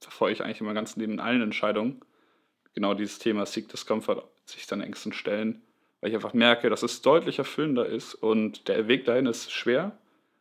verfolge 0.00 0.32
ich 0.32 0.42
eigentlich 0.42 0.60
immer 0.60 0.74
ganz 0.74 0.96
Leben 0.96 1.12
in 1.12 1.20
allen 1.20 1.42
Entscheidungen 1.42 2.00
genau 2.74 2.94
dieses 2.94 3.18
Thema 3.18 3.46
Seek 3.46 3.68
Discomfort, 3.68 4.24
sich 4.46 4.66
seinen 4.66 4.82
Ängsten 4.82 5.12
stellen, 5.12 5.62
weil 6.00 6.10
ich 6.10 6.16
einfach 6.16 6.34
merke, 6.34 6.70
dass 6.70 6.82
es 6.82 7.02
deutlich 7.02 7.38
erfüllender 7.38 7.86
ist 7.86 8.14
und 8.14 8.68
der 8.68 8.88
Weg 8.88 9.04
dahin 9.04 9.26
ist 9.26 9.52
schwer, 9.52 9.96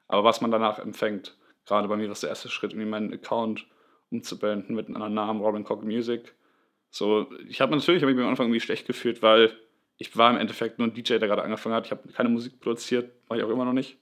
aber 0.10 0.26
was 0.26 0.42
man 0.42 0.52
danach 0.52 0.80
empfängt, 0.80 1.38
gerade 1.66 1.88
bei 1.88 1.96
mir 1.96 2.08
war 2.08 2.12
es 2.14 2.22
der 2.22 2.30
erste 2.30 2.50
Schritt, 2.50 2.74
irgendwie 2.74 2.90
meinen 2.90 3.14
Account 3.14 3.66
umzubeenden 4.12 4.76
mit 4.76 4.88
einem 4.88 4.96
anderen 4.96 5.14
Namen, 5.14 5.42
Robin 5.42 5.64
Cock 5.64 5.84
Music. 5.84 6.36
So, 6.90 7.28
ich 7.48 7.62
habe 7.62 7.76
natürlich 7.76 8.02
hab 8.02 8.10
mich 8.10 8.20
am 8.20 8.28
Anfang 8.28 8.48
irgendwie 8.48 8.60
schlecht 8.60 8.88
gefühlt, 8.88 9.22
weil 9.22 9.56
ich 9.98 10.18
war 10.18 10.32
im 10.32 10.38
Endeffekt 10.38 10.80
nur 10.80 10.88
ein 10.88 10.94
DJ, 10.94 11.20
der 11.20 11.28
gerade 11.28 11.44
angefangen 11.44 11.76
hat. 11.76 11.86
Ich 11.86 11.92
habe 11.92 12.12
keine 12.12 12.30
Musik 12.30 12.60
produziert, 12.60 13.14
mache 13.30 13.40
ich 13.40 13.46
auch 13.46 13.50
immer 13.50 13.66
noch 13.66 13.74
nicht. 13.74 14.00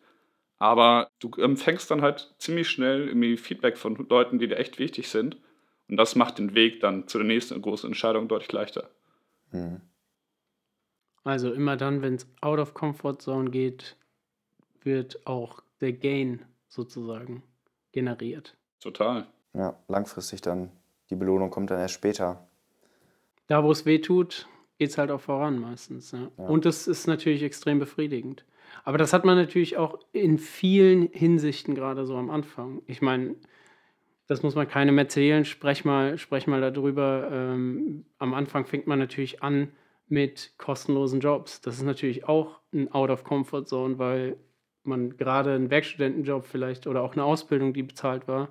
Aber 0.59 1.09
du 1.19 1.29
empfängst 1.31 1.91
dann 1.91 2.01
halt 2.01 2.33
ziemlich 2.37 2.69
schnell 2.69 3.09
irgendwie 3.09 3.35
Feedback 3.35 3.77
von 3.77 4.07
Leuten, 4.09 4.39
die 4.39 4.47
dir 4.47 4.57
echt 4.57 4.79
wichtig 4.79 5.09
sind. 5.09 5.37
Und 5.89 5.97
das 5.97 6.15
macht 6.15 6.39
den 6.39 6.55
Weg 6.55 6.79
dann 6.79 7.07
zu 7.07 7.17
der 7.17 7.27
nächsten 7.27 7.61
großen 7.61 7.89
Entscheidung 7.89 8.29
deutlich 8.29 8.51
leichter. 8.51 8.89
Mhm. 9.51 9.81
Also 11.23 11.51
immer 11.51 11.75
dann, 11.75 12.01
wenn 12.01 12.15
es 12.15 12.27
out 12.39 12.59
of 12.59 12.73
comfort 12.73 13.17
zone 13.19 13.49
geht, 13.51 13.97
wird 14.81 15.27
auch 15.27 15.61
der 15.81 15.93
Gain 15.93 16.43
sozusagen 16.67 17.43
generiert. 17.91 18.57
Total. 18.79 19.27
Ja, 19.53 19.77
langfristig 19.87 20.41
dann. 20.41 20.71
Die 21.09 21.15
Belohnung 21.15 21.49
kommt 21.49 21.71
dann 21.71 21.79
erst 21.79 21.95
später. 21.95 22.47
Da, 23.47 23.63
wo 23.63 23.71
es 23.71 23.85
weh 23.85 23.99
tut, 23.99 24.47
geht 24.77 24.89
es 24.89 24.97
halt 24.97 25.09
auch 25.09 25.21
voran 25.21 25.59
meistens. 25.59 26.11
Ja. 26.11 26.29
Ja. 26.37 26.45
Und 26.45 26.65
das 26.65 26.87
ist 26.87 27.07
natürlich 27.07 27.43
extrem 27.43 27.79
befriedigend. 27.79 28.45
Aber 28.83 28.97
das 28.97 29.13
hat 29.13 29.25
man 29.25 29.37
natürlich 29.37 29.77
auch 29.77 29.99
in 30.11 30.37
vielen 30.37 31.07
Hinsichten 31.11 31.73
gerade 31.73 32.05
so 32.05 32.15
am 32.17 32.29
Anfang. 32.29 32.81
Ich 32.85 33.01
meine, 33.01 33.35
das 34.27 34.43
muss 34.43 34.55
man 34.55 34.67
keinem 34.67 34.97
erzählen. 34.97 35.45
Sprech 35.45 35.85
mal, 35.85 36.17
sprech 36.17 36.47
mal 36.47 36.59
darüber. 36.59 37.29
Ähm, 37.31 38.05
am 38.17 38.33
Anfang 38.33 38.65
fängt 38.65 38.85
man 38.85 38.99
natürlich 38.99 39.41
an 39.41 39.71
mit 40.09 40.53
kostenlosen 40.57 41.21
Jobs. 41.21 41.61
Das 41.61 41.75
ist 41.75 41.83
natürlich 41.83 42.27
auch 42.27 42.59
ein 42.73 42.91
Out 42.91 43.09
of 43.09 43.23
Comfort 43.23 43.65
Zone, 43.65 43.97
weil 43.97 44.37
man 44.87 45.17
gerade 45.17 45.53
einen 45.53 45.69
Werkstudentenjob 45.69 46.45
vielleicht 46.45 46.87
oder 46.87 47.01
auch 47.01 47.13
eine 47.13 47.23
Ausbildung, 47.23 47.73
die 47.73 47.83
bezahlt 47.83 48.27
war, 48.27 48.49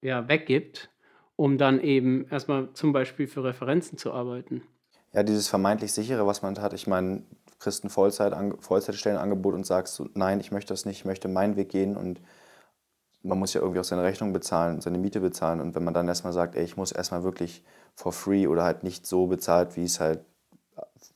ja, 0.00 0.28
weggibt, 0.28 0.90
um 1.36 1.58
dann 1.58 1.80
eben 1.80 2.26
erstmal 2.30 2.72
zum 2.72 2.92
Beispiel 2.92 3.26
für 3.26 3.44
Referenzen 3.44 3.98
zu 3.98 4.12
arbeiten. 4.12 4.62
Ja, 5.12 5.22
dieses 5.22 5.48
vermeintlich 5.48 5.92
sichere, 5.92 6.26
was 6.26 6.42
man 6.42 6.58
hat. 6.60 6.72
Ich 6.72 6.86
meine, 6.86 7.22
kriegst 7.58 7.84
ein 7.84 7.90
Vollzeit 7.90 8.34
Vollzeitstellenangebot 8.60 9.54
und 9.54 9.66
sagst, 9.66 10.02
nein, 10.14 10.40
ich 10.40 10.52
möchte 10.52 10.72
das 10.72 10.84
nicht, 10.84 10.98
ich 10.98 11.04
möchte 11.04 11.28
meinen 11.28 11.56
Weg 11.56 11.70
gehen 11.70 11.96
und 11.96 12.20
man 13.22 13.38
muss 13.38 13.54
ja 13.54 13.60
irgendwie 13.60 13.80
auch 13.80 13.84
seine 13.84 14.04
Rechnung 14.04 14.32
bezahlen, 14.32 14.80
seine 14.80 14.98
Miete 14.98 15.20
bezahlen. 15.20 15.60
Und 15.60 15.74
wenn 15.74 15.84
man 15.84 15.94
dann 15.94 16.08
erstmal 16.08 16.32
sagt, 16.32 16.54
ey, 16.54 16.64
ich 16.64 16.76
muss 16.76 16.92
erstmal 16.92 17.24
wirklich 17.24 17.64
for 17.94 18.12
free 18.12 18.46
oder 18.46 18.62
halt 18.64 18.84
nicht 18.84 19.06
so 19.06 19.26
bezahlt, 19.26 19.76
wie 19.76 19.84
es 19.84 19.98
halt, 19.98 20.20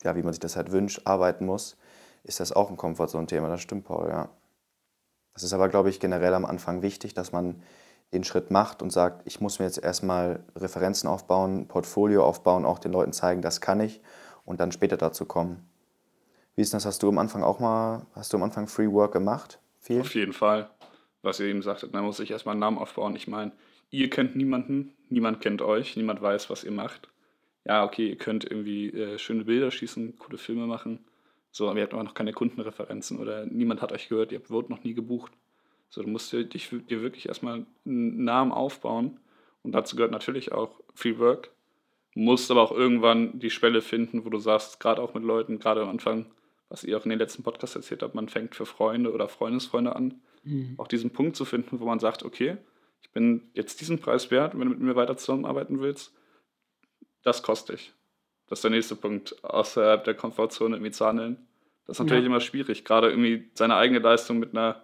ja, 0.03 0.17
wie 0.17 0.23
man 0.23 0.33
sich 0.33 0.41
das 0.41 0.57
halt 0.57 0.73
wünscht, 0.73 1.03
arbeiten 1.05 1.47
muss, 1.47 1.77
ist 2.25 2.41
das 2.41 2.53
auch 2.53 2.71
ein 2.71 2.77
Komfortzone-Thema. 2.77 3.49
Das 3.49 3.61
stimmt, 3.61 3.85
Paul, 3.85 4.09
ja. 4.09 4.29
Das 5.35 5.43
ist 5.43 5.53
aber, 5.53 5.69
glaube 5.69 5.91
ich, 5.91 6.01
generell 6.01 6.35
am 6.35 6.45
Anfang 6.45 6.83
wichtig, 6.83 7.15
dass 7.15 7.33
man 7.33 7.63
den 8.13 8.25
Schritt 8.25 8.51
macht 8.51 8.83
und 8.83 8.91
sagt, 8.91 9.27
ich 9.27 9.41
muss 9.41 9.59
mir 9.59 9.65
jetzt 9.65 9.83
erstmal 9.83 10.45
Referenzen 10.55 11.09
aufbauen, 11.09 11.67
Portfolio 11.67 12.25
aufbauen, 12.25 12.65
auch 12.67 12.79
den 12.79 12.93
Leuten 12.93 13.13
zeigen, 13.13 13.41
das 13.41 13.61
kann 13.61 13.81
ich 13.81 14.01
und 14.45 14.61
dann 14.61 14.73
später 14.73 14.97
dazu 14.97 15.25
kommen. 15.25 15.67
Wie 16.55 16.63
ist 16.63 16.75
das? 16.75 16.85
Hast 16.85 17.03
du 17.03 17.09
am 17.09 17.19
Anfang 17.19 17.43
auch 17.43 17.61
mal, 17.61 18.07
hast 18.15 18.33
du 18.33 18.37
am 18.37 18.43
Anfang 18.43 18.67
Free 18.67 18.91
Work 18.91 19.13
gemacht? 19.13 19.59
Viel? 19.79 20.01
Auf 20.03 20.15
jeden 20.15 20.35
Fall. 20.35 20.71
Was 21.23 21.41
ihr 21.41 21.47
eben 21.47 21.63
sagtet, 21.63 21.93
man 21.93 22.05
muss 22.05 22.19
sich 22.19 22.31
erstmal 22.31 22.53
einen 22.53 22.61
Namen 22.61 22.79
aufbauen. 22.79 23.17
Ich 23.17 23.29
meine, 23.29 23.53
ihr 23.91 24.11
kennt 24.11 24.37
niemanden, 24.37 24.93
niemand 25.09 25.41
kennt 25.41 25.63
euch, 25.63 25.97
niemand 25.97 26.21
weiß, 26.21 26.51
was 26.51 26.65
ihr 26.65 26.73
macht. 26.73 27.09
Ja, 27.65 27.85
okay, 27.85 28.09
ihr 28.09 28.19
könnt 28.19 28.45
irgendwie 28.45 28.91
äh, 28.91 29.19
schöne 29.19 29.45
Bilder 29.45 29.71
schießen, 29.71 30.19
coole 30.19 30.37
Filme 30.37 30.67
machen, 30.67 30.99
so, 31.53 31.69
aber 31.69 31.79
ihr 31.79 31.85
habt 31.85 31.93
aber 31.93 32.03
noch 32.03 32.15
keine 32.15 32.33
Kundenreferenzen 32.33 33.19
oder 33.19 33.45
niemand 33.45 33.83
hat 33.83 33.93
euch 33.93 34.09
gehört, 34.09 34.33
ihr 34.33 34.41
habt 34.41 34.51
noch 34.71 34.83
nie 34.83 34.95
gebucht. 34.95 35.33
So, 35.91 36.03
du 36.03 36.09
musst 36.09 36.33
dir, 36.33 36.45
dich, 36.45 36.71
dir 36.71 37.03
wirklich 37.03 37.29
erstmal 37.29 37.67
einen 37.85 38.25
Namen 38.25 38.51
aufbauen. 38.51 39.21
Und 39.63 39.73
dazu 39.73 39.95
gehört 39.95 40.11
natürlich 40.11 40.53
auch 40.53 40.81
Free 40.95 41.19
Work. 41.19 41.51
musst 42.15 42.51
aber 42.51 42.63
auch 42.63 42.73
irgendwann 42.73 43.39
die 43.39 43.51
Schwelle 43.51 43.83
finden, 43.83 44.25
wo 44.25 44.31
du 44.31 44.39
sagst, 44.39 44.81
gerade 44.81 45.03
auch 45.03 45.13
mit 45.13 45.23
Leuten, 45.23 45.59
gerade 45.59 45.83
am 45.83 45.91
Anfang, 45.91 46.27
was 46.71 46.85
ihr 46.85 46.97
auch 46.97 47.05
in 47.05 47.11
den 47.11 47.19
letzten 47.19 47.43
Podcasts 47.43 47.77
erzählt 47.77 48.03
habt, 48.03 48.15
man 48.15 48.31
fängt 48.31 48.55
für 48.55 48.65
Freunde 48.65 49.13
oder 49.13 49.29
Freundesfreunde 49.29 49.95
an, 49.95 50.23
mhm. 50.45 50.75
auch 50.79 50.89
diesen 50.89 51.11
Punkt 51.11 51.37
zu 51.37 51.45
finden, 51.45 51.81
wo 51.81 51.85
man 51.85 52.01
sagt, 52.01 52.23
okay, 52.23 52.57
ich 53.03 53.11
bin 53.11 53.51
jetzt 53.53 53.83
diesen 53.83 53.99
Preis 53.99 54.31
wert, 54.31 54.55
wenn 54.55 54.69
du 54.69 54.71
mit 54.71 54.81
mir 54.81 54.97
weiter 54.97 55.19
zusammenarbeiten 55.19 55.81
willst, 55.81 56.15
das 57.23 57.43
kostet 57.43 57.77
dich. 57.77 57.93
Das 58.53 58.59
ist 58.59 58.65
der 58.65 58.71
nächste 58.71 58.97
Punkt, 58.97 59.43
außerhalb 59.43 60.05
der 60.05 60.13
Komfortzone 60.13 60.77
irgendwie 60.77 60.91
zu 60.91 61.07
handeln. 61.07 61.39
Das 61.87 61.97
ist 61.97 62.01
natürlich 62.01 62.25
ja. 62.25 62.27
immer 62.27 62.41
schwierig, 62.41 62.85
gerade 62.85 63.09
irgendwie 63.09 63.49
seine 63.55 63.77
eigene 63.77 64.01
Leistung 64.01 64.39
mit 64.41 64.51
einer 64.51 64.83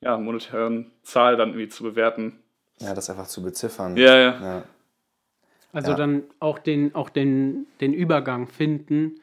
ja, 0.00 0.16
monetären 0.16 0.90
Zahl 1.02 1.36
dann 1.36 1.50
irgendwie 1.50 1.68
zu 1.68 1.82
bewerten. 1.82 2.38
Ja, 2.80 2.94
das 2.94 3.10
einfach 3.10 3.26
zu 3.26 3.42
beziffern. 3.42 3.98
Ja, 3.98 4.16
ja. 4.16 4.40
ja. 4.40 4.62
Also 5.74 5.90
ja. 5.90 5.96
dann 5.98 6.22
auch 6.40 6.58
den, 6.58 6.94
auch 6.94 7.10
den, 7.10 7.66
den 7.82 7.92
Übergang 7.92 8.46
finden 8.46 9.20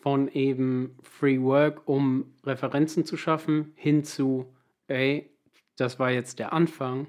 von 0.00 0.28
eben 0.28 0.94
Free 1.02 1.40
Work, 1.40 1.88
um 1.88 2.34
Referenzen 2.44 3.06
zu 3.06 3.16
schaffen, 3.16 3.72
hin 3.74 4.04
zu, 4.04 4.52
ey, 4.86 5.30
das 5.78 5.98
war 5.98 6.10
jetzt 6.10 6.40
der 6.40 6.52
Anfang, 6.52 7.06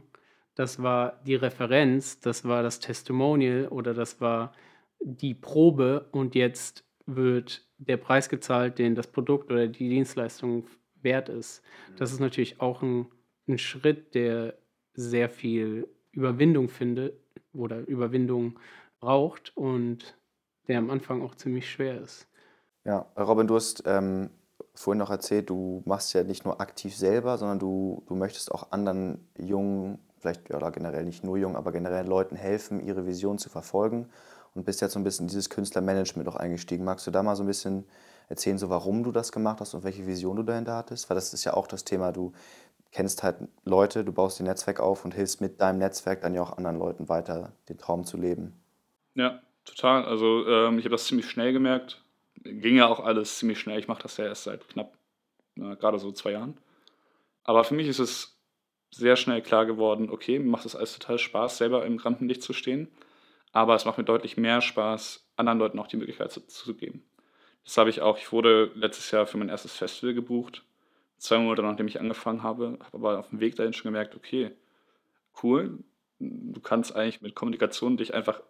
das 0.56 0.82
war 0.82 1.20
die 1.26 1.36
Referenz, 1.36 2.22
das 2.22 2.46
war 2.46 2.64
das 2.64 2.80
Testimonial 2.80 3.68
oder 3.68 3.94
das 3.94 4.22
war 4.22 4.54
die 5.00 5.34
Probe 5.34 6.08
und 6.12 6.36
jetzt 6.36 6.84
wird 7.06 7.66
der 7.78 7.98
Preis 7.98 8.30
gezahlt, 8.30 8.80
den 8.80 8.96
das 8.96 9.08
Produkt 9.08 9.52
oder 9.52 9.68
die 9.68 9.90
Dienstleistung 9.90 10.66
wert 11.02 11.30
ist. 11.30 11.62
Das 11.98 12.12
ist 12.12 12.20
natürlich 12.20 12.62
auch 12.62 12.82
ein, 12.82 13.08
ein 13.48 13.58
Schritt, 13.58 14.16
der 14.16 14.56
sehr 14.94 15.30
viel 15.30 15.88
Überwindung 16.12 16.70
findet 16.70 17.14
oder 17.54 17.80
Überwindung 17.88 18.60
braucht 19.00 19.56
und 19.56 20.18
der 20.68 20.80
am 20.80 20.90
Anfang 20.90 21.22
auch 21.22 21.36
ziemlich 21.36 21.70
schwer 21.70 22.02
ist. 22.02 22.28
Ja, 22.86 23.06
Robin, 23.18 23.48
du 23.48 23.56
hast 23.56 23.84
ähm, 23.86 24.30
vorhin 24.74 25.00
noch 25.00 25.12
erzählt, 25.12 25.50
du 25.50 25.84
machst 25.86 26.14
ja 26.14 26.24
nicht 26.24 26.46
nur 26.46 26.60
aktiv 26.60 26.96
selber, 26.96 27.38
sondern 27.38 27.60
du, 27.60 28.04
du 28.08 28.16
möchtest 28.16 28.52
auch 28.52 28.72
anderen 28.72 29.28
jungen, 29.38 30.00
vielleicht 30.18 30.50
ja, 30.50 30.58
oder 30.58 30.72
generell 30.72 31.06
nicht 31.06 31.24
nur 31.24 31.38
jungen, 31.38 31.56
aber 31.56 31.72
generell 31.72 32.08
Leuten 32.08 32.36
helfen, 32.36 32.80
ihre 32.80 33.06
Vision 33.06 33.38
zu 33.38 33.50
verfolgen 33.50 34.10
und 34.56 34.66
bist 34.66 34.82
jetzt 34.82 34.94
so 34.94 35.00
ein 35.00 35.04
bisschen 35.04 35.26
in 35.26 35.28
dieses 35.28 35.50
Künstlermanagement 35.50 36.28
auch 36.28 36.38
eingestiegen. 36.38 36.84
Magst 36.84 37.06
du 37.06 37.12
da 37.12 37.22
mal 37.22 37.36
so 37.36 37.44
ein 37.44 37.48
bisschen 37.48 37.86
erzählen, 38.30 38.58
so 38.58 38.70
warum 38.70 39.04
du 39.04 39.12
das 39.12 39.32
gemacht 39.32 39.60
hast 39.60 39.74
und 39.74 39.84
welche 39.84 40.08
Vision 40.08 40.38
du 40.38 40.44
dahinter 40.44 40.76
hattest? 40.76 41.10
Weil 41.10 41.16
das 41.16 41.34
ist 41.34 41.44
ja 41.44 41.54
auch 41.54 41.68
das 41.68 41.84
Thema, 41.84 42.12
du 42.12 42.32
kennst 42.92 43.24
halt 43.24 43.38
Leute, 43.66 44.06
du 44.06 44.14
baust 44.14 44.40
dein 44.40 44.48
Netzwerk 44.48 44.80
auf 44.80 45.04
und 45.06 45.14
hilfst 45.14 45.42
mit 45.42 45.60
deinem 45.62 45.80
Netzwerk 45.80 46.22
dann 46.22 46.34
ja 46.34 46.42
auch 46.42 46.58
anderen 46.58 46.80
Leuten 46.80 47.10
weiter, 47.10 47.52
den 47.68 47.78
Traum 47.78 48.06
zu 48.06 48.18
leben. 48.18 48.54
Ja, 49.14 49.42
total. 49.66 50.06
Also 50.06 50.48
ähm, 50.48 50.80
ich 50.80 50.86
habe 50.86 50.96
das 50.96 51.06
ziemlich 51.06 51.30
schnell 51.30 51.52
gemerkt. 51.52 52.02
Ging 52.44 52.78
ja 52.78 52.88
auch 52.88 53.02
alles 53.02 53.38
ziemlich 53.38 53.60
schnell. 53.60 53.80
Ich 53.80 53.88
mache 53.88 54.04
das 54.04 54.16
ja 54.18 54.26
erst 54.26 54.46
seit 54.46 54.68
knapp, 54.70 54.98
äh, 55.58 55.76
gerade 55.76 56.00
so 56.00 56.12
zwei 56.14 56.32
Jahren. 56.32 56.58
Aber 57.44 57.64
für 57.66 57.74
mich 57.74 57.88
ist 57.88 58.00
es 58.00 58.40
sehr 58.92 59.18
schnell 59.18 59.42
klar 59.42 59.66
geworden, 59.66 60.10
okay, 60.10 60.40
mir 60.40 60.50
macht 60.50 60.64
das 60.64 60.76
alles 60.76 60.98
total 60.98 61.20
Spaß, 61.20 61.58
selber 61.58 61.86
im 61.86 61.98
Rampenlicht 61.98 62.42
zu 62.42 62.54
stehen. 62.54 62.88
Aber 63.56 63.74
es 63.74 63.86
macht 63.86 63.98
mir 63.98 64.04
deutlich 64.04 64.36
mehr 64.36 64.60
Spaß, 64.60 65.30
anderen 65.38 65.60
Leuten 65.60 65.80
auch 65.80 65.88
die 65.88 65.96
Möglichkeit 65.96 66.30
zu, 66.30 66.46
zu 66.46 66.76
geben. 66.76 67.06
Das 67.64 67.78
habe 67.78 67.90
ich 67.90 68.02
auch. 68.02 68.18
Ich 68.18 68.34
wurde 68.34 68.70
letztes 68.76 69.12
Jahr 69.12 69.26
für 69.28 69.38
mein 69.38 69.48
erstes 69.48 69.78
Festival 69.78 70.14
gebucht. 70.14 70.66
Zwei 71.20 71.38
Monate 71.38 71.62
nachdem 71.62 71.88
ich 71.88 72.02
angefangen 72.02 72.44
habe. 72.44 72.78
Habe 72.82 72.98
aber 72.98 73.20
auf 73.20 73.30
dem 73.30 73.40
Weg 73.40 73.56
dahin 73.56 73.72
schon 73.72 73.86
gemerkt, 73.86 74.14
okay, 74.14 74.52
cool. 75.42 75.80
Du 76.20 76.60
kannst 76.60 76.98
eigentlich 76.98 77.22
mit 77.22 77.34
Kommunikation 77.34 77.96
dich 77.96 78.14
einfach 78.14 78.42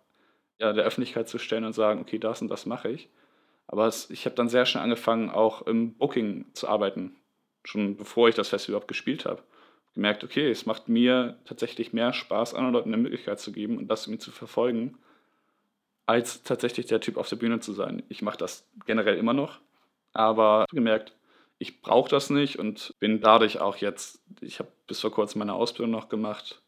ja, 0.58 0.74
der 0.74 0.86
Öffentlichkeit 0.86 1.30
zu 1.30 1.38
stellen 1.38 1.66
und 1.66 1.74
sagen, 1.74 2.02
okay, 2.02 2.18
das 2.18 2.42
und 2.42 2.48
das 2.48 2.66
mache 2.66 2.90
ich. 2.90 3.08
Aber 3.68 3.86
es, 3.86 4.10
ich 4.10 4.26
habe 4.26 4.36
dann 4.36 4.50
sehr 4.50 4.66
schnell 4.66 4.84
angefangen, 4.84 5.30
auch 5.30 5.62
im 5.68 5.94
Booking 5.94 6.46
zu 6.54 6.68
arbeiten. 6.68 7.16
Schon 7.64 7.96
bevor 7.96 8.28
ich 8.28 8.34
das 8.34 8.50
Festival 8.50 8.78
überhaupt 8.78 8.88
gespielt 8.88 9.26
habe. 9.26 9.44
Gemerkt, 9.96 10.24
okay, 10.24 10.50
es 10.52 10.66
macht 10.66 10.90
mir 10.90 11.40
tatsächlich 11.46 11.94
mehr 11.94 12.14
Spaß, 12.14 12.54
anderen 12.54 12.74
Leuten 12.74 12.94
eine 12.94 13.02
Möglichkeit 13.02 13.40
zu 13.40 13.52
geben 13.52 13.78
und 13.78 13.88
das 13.88 14.06
irgendwie 14.06 14.20
zu 14.20 14.32
verfolgen, 14.32 14.98
als 16.06 16.44
tatsächlich 16.44 16.86
der 16.86 17.00
Typ 17.00 17.18
auf 17.18 17.30
der 17.30 17.38
Bühne 17.38 17.62
zu 17.62 17.74
sein. 17.74 18.04
Ich 18.10 18.22
mache 18.22 18.38
das 18.38 18.68
generell 18.86 19.18
immer 19.18 19.34
noch, 19.34 19.60
aber 20.14 20.66
gemerkt, 20.72 21.16
ich 21.58 21.82
brauche 21.82 22.10
das 22.10 22.30
nicht 22.30 22.60
und 22.60 22.94
bin 23.00 23.22
dadurch 23.22 23.60
auch 23.62 23.78
jetzt, 23.78 24.22
ich 24.42 24.60
habe 24.60 24.70
bis 24.88 25.00
vor 25.00 25.12
kurzem 25.12 25.40
meine 25.40 25.54
Ausbildung 25.54 25.92
noch 25.92 26.10
gemacht, 26.10 26.62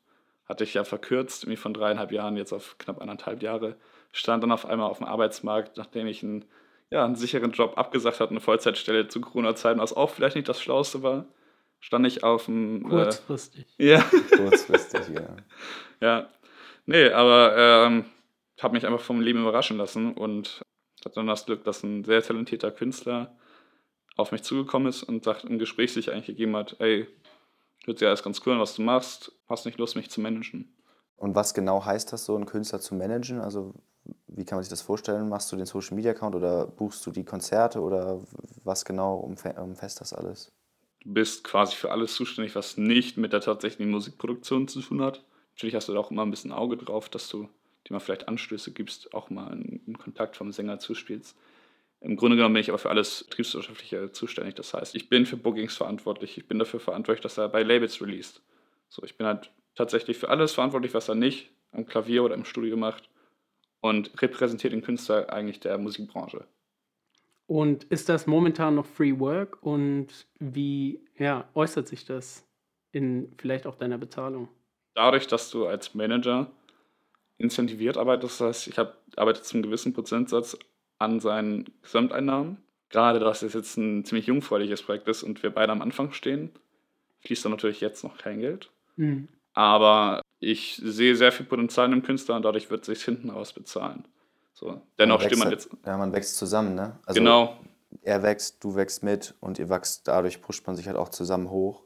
hatte 0.47 0.63
ich 0.63 0.73
ja 0.73 0.85
verkürzt, 0.85 1.43
irgendwie 1.43 1.57
von 1.57 1.73
dreieinhalb 1.73 2.11
Jahren 2.13 2.37
jetzt 2.37 2.53
auf 2.53 2.77
knapp 2.77 3.01
anderthalb 3.01 3.43
Jahre, 3.43 3.75
stand 4.13 4.41
dann 4.43 4.53
auf 4.53 4.65
einmal 4.65 4.89
auf 4.89 4.99
dem 4.99 5.07
Arbeitsmarkt, 5.07 5.75
nachdem 5.75 6.07
ich 6.07 6.23
einen, 6.23 6.45
ja, 6.89 7.03
einen 7.03 7.15
sicheren 7.15 7.51
Job 7.51 7.77
abgesagt 7.77 8.21
hatte, 8.21 8.31
eine 8.31 8.39
Vollzeitstelle 8.39 9.09
zu 9.09 9.19
Corona-Zeiten, 9.19 9.81
was 9.81 9.91
auch 9.91 10.09
vielleicht 10.09 10.37
nicht 10.37 10.47
das 10.47 10.61
Schlauste 10.61 11.03
war, 11.03 11.25
stand 11.79 12.05
ich 12.07 12.23
auf 12.23 12.45
dem... 12.45 12.85
Äh, 12.85 12.89
Kurzfristig. 12.89 13.65
Äh, 13.77 13.91
ja. 13.91 14.05
Kurzfristig, 14.35 15.01
ja. 15.13 15.35
ja. 16.01 16.29
Nee, 16.85 17.09
aber 17.09 17.55
ähm, 17.57 18.05
habe 18.59 18.73
mich 18.73 18.85
einfach 18.85 19.01
vom 19.01 19.21
Leben 19.21 19.41
überraschen 19.41 19.77
lassen 19.77 20.13
und 20.13 20.61
hatte 21.05 21.15
dann 21.15 21.27
das 21.27 21.45
Glück, 21.45 21.63
dass 21.63 21.83
ein 21.83 22.03
sehr 22.03 22.21
talentierter 22.23 22.71
Künstler 22.71 23.35
auf 24.15 24.31
mich 24.31 24.43
zugekommen 24.43 24.87
ist 24.87 25.03
und 25.03 25.23
sagt, 25.23 25.45
im 25.45 25.59
Gespräch 25.59 25.93
sich 25.93 26.11
eigentlich 26.11 26.25
gegeben 26.27 26.55
hat, 26.55 26.77
ey, 26.79 27.07
hört 27.85 27.99
sich 27.99 28.07
alles 28.07 28.23
ganz 28.23 28.41
cool 28.45 28.53
an, 28.53 28.59
was 28.59 28.75
du 28.75 28.81
machst, 28.81 29.31
hast 29.47 29.65
nicht 29.65 29.77
Lust, 29.77 29.95
mich 29.95 30.09
zu 30.09 30.21
managen. 30.21 30.75
Und 31.15 31.35
was 31.35 31.53
genau 31.53 31.83
heißt 31.85 32.13
das, 32.13 32.25
so 32.25 32.35
einen 32.35 32.45
Künstler 32.45 32.79
zu 32.79 32.95
managen? 32.95 33.39
Also 33.39 33.73
wie 34.27 34.45
kann 34.45 34.57
man 34.57 34.63
sich 34.63 34.69
das 34.69 34.81
vorstellen? 34.81 35.29
Machst 35.29 35.51
du 35.51 35.55
den 35.55 35.65
Social 35.65 35.95
Media 35.95 36.11
Account 36.11 36.35
oder 36.35 36.67
buchst 36.67 37.05
du 37.05 37.11
die 37.11 37.25
Konzerte 37.25 37.81
oder 37.81 38.21
was 38.63 38.85
genau 38.85 39.15
umfasst 39.17 40.01
das 40.01 40.13
alles? 40.13 40.51
Du 41.07 41.13
bist 41.13 41.45
quasi 41.45 41.73
für 41.73 41.89
alles 41.89 42.15
zuständig, 42.15 42.53
was 42.53 42.75
nicht 42.75 43.15
mit 43.15 43.31
der 43.31 43.39
tatsächlichen 43.39 43.91
Musikproduktion 43.91 44.67
zu 44.67 44.81
tun 44.81 45.01
hat. 45.01 45.23
Natürlich 45.55 45.73
hast 45.73 45.87
du 45.87 45.93
da 45.93 45.99
auch 45.99 46.11
immer 46.11 46.23
ein 46.23 46.31
bisschen 46.31 46.51
Auge 46.51 46.75
drauf, 46.75 47.07
dass 47.07 47.29
du 47.29 47.47
dir 47.87 47.93
mal 47.93 48.01
vielleicht 48.01 48.27
Anstöße 48.27 48.73
gibst, 48.73 49.13
auch 49.13 49.29
mal 49.29 49.47
einen 49.47 49.97
Kontakt 49.97 50.35
vom 50.35 50.51
Sänger 50.51 50.79
zuspielst. 50.79 51.37
Im 52.01 52.17
Grunde 52.17 52.35
genommen 52.35 52.55
bin 52.55 52.59
ich 52.59 52.67
aber 52.67 52.77
für 52.77 52.89
alles 52.89 53.23
Betriebswirtschaftliche 53.23 54.11
zuständig. 54.11 54.55
Das 54.55 54.73
heißt, 54.73 54.95
ich 54.95 55.07
bin 55.07 55.25
für 55.25 55.37
Bookings 55.37 55.77
verantwortlich. 55.77 56.37
Ich 56.37 56.45
bin 56.45 56.59
dafür 56.59 56.81
verantwortlich, 56.81 57.21
dass 57.21 57.37
er 57.37 57.47
bei 57.47 57.63
Labels 57.63 58.01
released. 58.01 58.41
So, 58.89 59.01
ich 59.05 59.15
bin 59.15 59.27
halt 59.27 59.49
tatsächlich 59.75 60.17
für 60.17 60.27
alles 60.27 60.51
verantwortlich, 60.51 60.93
was 60.93 61.07
er 61.07 61.15
nicht 61.15 61.49
am 61.71 61.85
Klavier 61.85 62.25
oder 62.25 62.35
im 62.35 62.43
Studio 62.43 62.75
macht 62.75 63.09
und 63.79 64.21
repräsentiert 64.21 64.73
den 64.73 64.81
Künstler 64.81 65.31
eigentlich 65.31 65.61
der 65.61 65.77
Musikbranche. 65.77 66.45
Und 67.47 67.85
ist 67.85 68.09
das 68.09 68.27
momentan 68.27 68.75
noch 68.75 68.85
Free 68.85 69.17
Work 69.19 69.63
und 69.63 70.27
wie 70.37 70.99
ja, 71.17 71.47
äußert 71.55 71.87
sich 71.87 72.05
das 72.05 72.45
in 72.91 73.33
vielleicht 73.37 73.65
auch 73.65 73.75
deiner 73.75 73.97
Bezahlung? 73.97 74.49
Dadurch, 74.93 75.27
dass 75.27 75.49
du 75.49 75.65
als 75.65 75.95
Manager 75.95 76.51
incentiviert 77.37 77.97
arbeitest, 77.97 78.41
das 78.41 78.47
heißt, 78.47 78.67
ich 78.67 78.77
hab, 78.77 79.01
arbeite 79.15 79.41
zum 79.43 79.61
gewissen 79.61 79.93
Prozentsatz 79.93 80.57
an 80.97 81.19
seinen 81.19 81.65
Gesamteinnahmen. 81.81 82.57
Gerade, 82.89 83.19
dass 83.19 83.43
es 83.43 83.53
jetzt 83.53 83.77
ein 83.77 84.03
ziemlich 84.03 84.27
jungfräuliches 84.27 84.81
Projekt 84.81 85.07
ist 85.07 85.23
und 85.23 85.41
wir 85.43 85.49
beide 85.49 85.71
am 85.71 85.81
Anfang 85.81 86.11
stehen, 86.13 86.51
fließt 87.21 87.45
da 87.45 87.49
natürlich 87.49 87.79
jetzt 87.79 88.03
noch 88.03 88.17
kein 88.17 88.39
Geld. 88.39 88.71
Mhm. 88.95 89.27
Aber 89.53 90.21
ich 90.39 90.81
sehe 90.83 91.15
sehr 91.15 91.31
viel 91.31 91.45
Potenzial 91.45 91.91
im 91.91 92.03
Künstler 92.03 92.35
und 92.35 92.43
dadurch 92.43 92.69
wird 92.69 92.81
es 92.81 92.87
sich 92.87 93.05
hinten 93.05 93.29
raus 93.29 93.53
bezahlen. 93.53 94.05
So, 94.57 94.81
dennoch 94.97 95.21
stimmt 95.21 95.37
man 95.37 95.51
jetzt. 95.51 95.69
Ja, 95.85 95.97
man 95.97 96.11
wächst 96.13 96.35
zusammen, 96.35 96.73
ne? 96.73 96.97
Also 97.05 97.19
genau. 97.19 97.57
Er 98.01 98.23
wächst, 98.23 98.63
du 98.63 98.73
wächst 98.73 99.03
mit 99.03 99.35
und 99.39 99.59
ihr 99.59 99.69
wächst, 99.69 100.07
dadurch 100.07 100.41
pusht 100.41 100.65
man 100.65 100.75
sich 100.75 100.87
halt 100.87 100.97
auch 100.97 101.09
zusammen 101.09 101.51
hoch. 101.51 101.83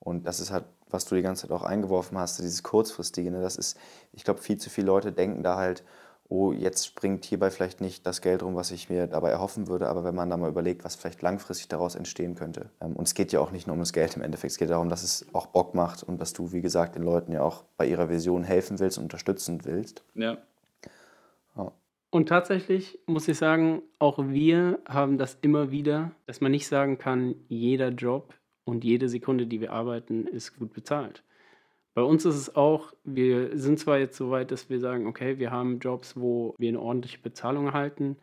Und 0.00 0.26
das 0.26 0.40
ist 0.40 0.50
halt, 0.50 0.64
was 0.88 1.04
du 1.04 1.14
die 1.14 1.22
ganze 1.22 1.42
Zeit 1.42 1.52
auch 1.52 1.62
eingeworfen 1.62 2.18
hast, 2.18 2.40
dieses 2.40 2.64
kurzfristige. 2.64 3.30
Ne? 3.30 3.40
Das 3.40 3.54
ist, 3.54 3.78
ich 4.12 4.24
glaube, 4.24 4.40
viel 4.40 4.58
zu 4.58 4.70
viele 4.70 4.88
Leute 4.88 5.12
denken 5.12 5.44
da 5.44 5.54
halt, 5.54 5.84
oh, 6.28 6.50
jetzt 6.50 6.84
springt 6.84 7.24
hierbei 7.26 7.48
vielleicht 7.48 7.80
nicht 7.80 8.04
das 8.04 8.20
Geld 8.20 8.42
rum, 8.42 8.56
was 8.56 8.72
ich 8.72 8.90
mir 8.90 9.06
dabei 9.06 9.30
erhoffen 9.30 9.68
würde, 9.68 9.88
aber 9.88 10.02
wenn 10.02 10.14
man 10.14 10.28
da 10.30 10.36
mal 10.36 10.50
überlegt, 10.50 10.82
was 10.82 10.96
vielleicht 10.96 11.22
langfristig 11.22 11.68
daraus 11.68 11.94
entstehen 11.94 12.34
könnte. 12.34 12.70
Ähm, 12.80 12.96
und 12.96 13.06
es 13.06 13.14
geht 13.14 13.30
ja 13.30 13.38
auch 13.38 13.52
nicht 13.52 13.68
nur 13.68 13.74
um 13.74 13.80
das 13.80 13.92
Geld 13.92 14.16
im 14.16 14.22
Endeffekt, 14.22 14.50
es 14.50 14.58
geht 14.58 14.70
darum, 14.70 14.88
dass 14.88 15.04
es 15.04 15.26
auch 15.32 15.46
Bock 15.46 15.76
macht 15.76 16.02
und 16.02 16.20
dass 16.20 16.32
du, 16.32 16.50
wie 16.50 16.60
gesagt, 16.60 16.96
den 16.96 17.04
Leuten 17.04 17.30
ja 17.30 17.42
auch 17.42 17.62
bei 17.76 17.86
ihrer 17.86 18.08
Vision 18.08 18.42
helfen 18.42 18.80
willst 18.80 18.98
und 18.98 19.04
unterstützen 19.04 19.64
willst. 19.64 20.02
Ja. 20.14 20.38
ja. 21.56 21.72
Und 22.10 22.28
tatsächlich 22.28 22.98
muss 23.06 23.28
ich 23.28 23.38
sagen, 23.38 23.82
auch 24.00 24.18
wir 24.18 24.80
haben 24.88 25.16
das 25.16 25.38
immer 25.42 25.70
wieder, 25.70 26.10
dass 26.26 26.40
man 26.40 26.50
nicht 26.50 26.66
sagen 26.66 26.98
kann, 26.98 27.36
jeder 27.48 27.90
Job 27.90 28.34
und 28.64 28.84
jede 28.84 29.08
Sekunde, 29.08 29.46
die 29.46 29.60
wir 29.60 29.72
arbeiten, 29.72 30.26
ist 30.26 30.58
gut 30.58 30.72
bezahlt. 30.72 31.22
Bei 31.94 32.02
uns 32.02 32.24
ist 32.24 32.36
es 32.36 32.56
auch, 32.56 32.92
wir 33.04 33.56
sind 33.56 33.78
zwar 33.78 33.98
jetzt 33.98 34.16
so 34.16 34.30
weit, 34.30 34.50
dass 34.50 34.70
wir 34.70 34.80
sagen, 34.80 35.06
okay, 35.06 35.38
wir 35.38 35.50
haben 35.50 35.78
Jobs, 35.78 36.16
wo 36.16 36.54
wir 36.58 36.68
eine 36.68 36.80
ordentliche 36.80 37.18
Bezahlung 37.18 37.66
erhalten, 37.66 38.16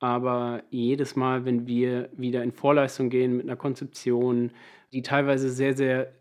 aber 0.00 0.62
jedes 0.70 1.16
Mal, 1.16 1.44
wenn 1.44 1.66
wir 1.66 2.10
wieder 2.16 2.42
in 2.42 2.52
Vorleistung 2.52 3.10
gehen 3.10 3.36
mit 3.36 3.46
einer 3.46 3.56
Konzeption, 3.56 4.52
die 4.92 5.02
teilweise 5.02 5.50
sehr, 5.50 5.76
sehr 5.76 6.12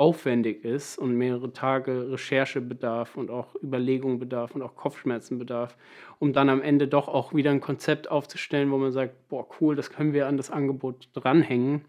aufwendig 0.00 0.64
ist 0.64 0.96
und 0.96 1.14
mehrere 1.14 1.52
Tage 1.52 2.10
Recherche 2.10 2.62
bedarf 2.62 3.18
und 3.18 3.30
auch 3.30 3.54
Überlegung 3.62 4.18
bedarf 4.18 4.54
und 4.54 4.62
auch 4.62 4.74
Kopfschmerzen 4.74 5.38
bedarf, 5.38 5.76
um 6.18 6.32
dann 6.32 6.48
am 6.48 6.62
Ende 6.62 6.88
doch 6.88 7.06
auch 7.06 7.34
wieder 7.34 7.50
ein 7.50 7.60
Konzept 7.60 8.10
aufzustellen, 8.10 8.70
wo 8.70 8.78
man 8.78 8.92
sagt, 8.92 9.28
boah, 9.28 9.46
cool, 9.60 9.76
das 9.76 9.90
können 9.90 10.14
wir 10.14 10.26
an 10.26 10.38
das 10.38 10.50
Angebot 10.50 11.10
dranhängen, 11.12 11.84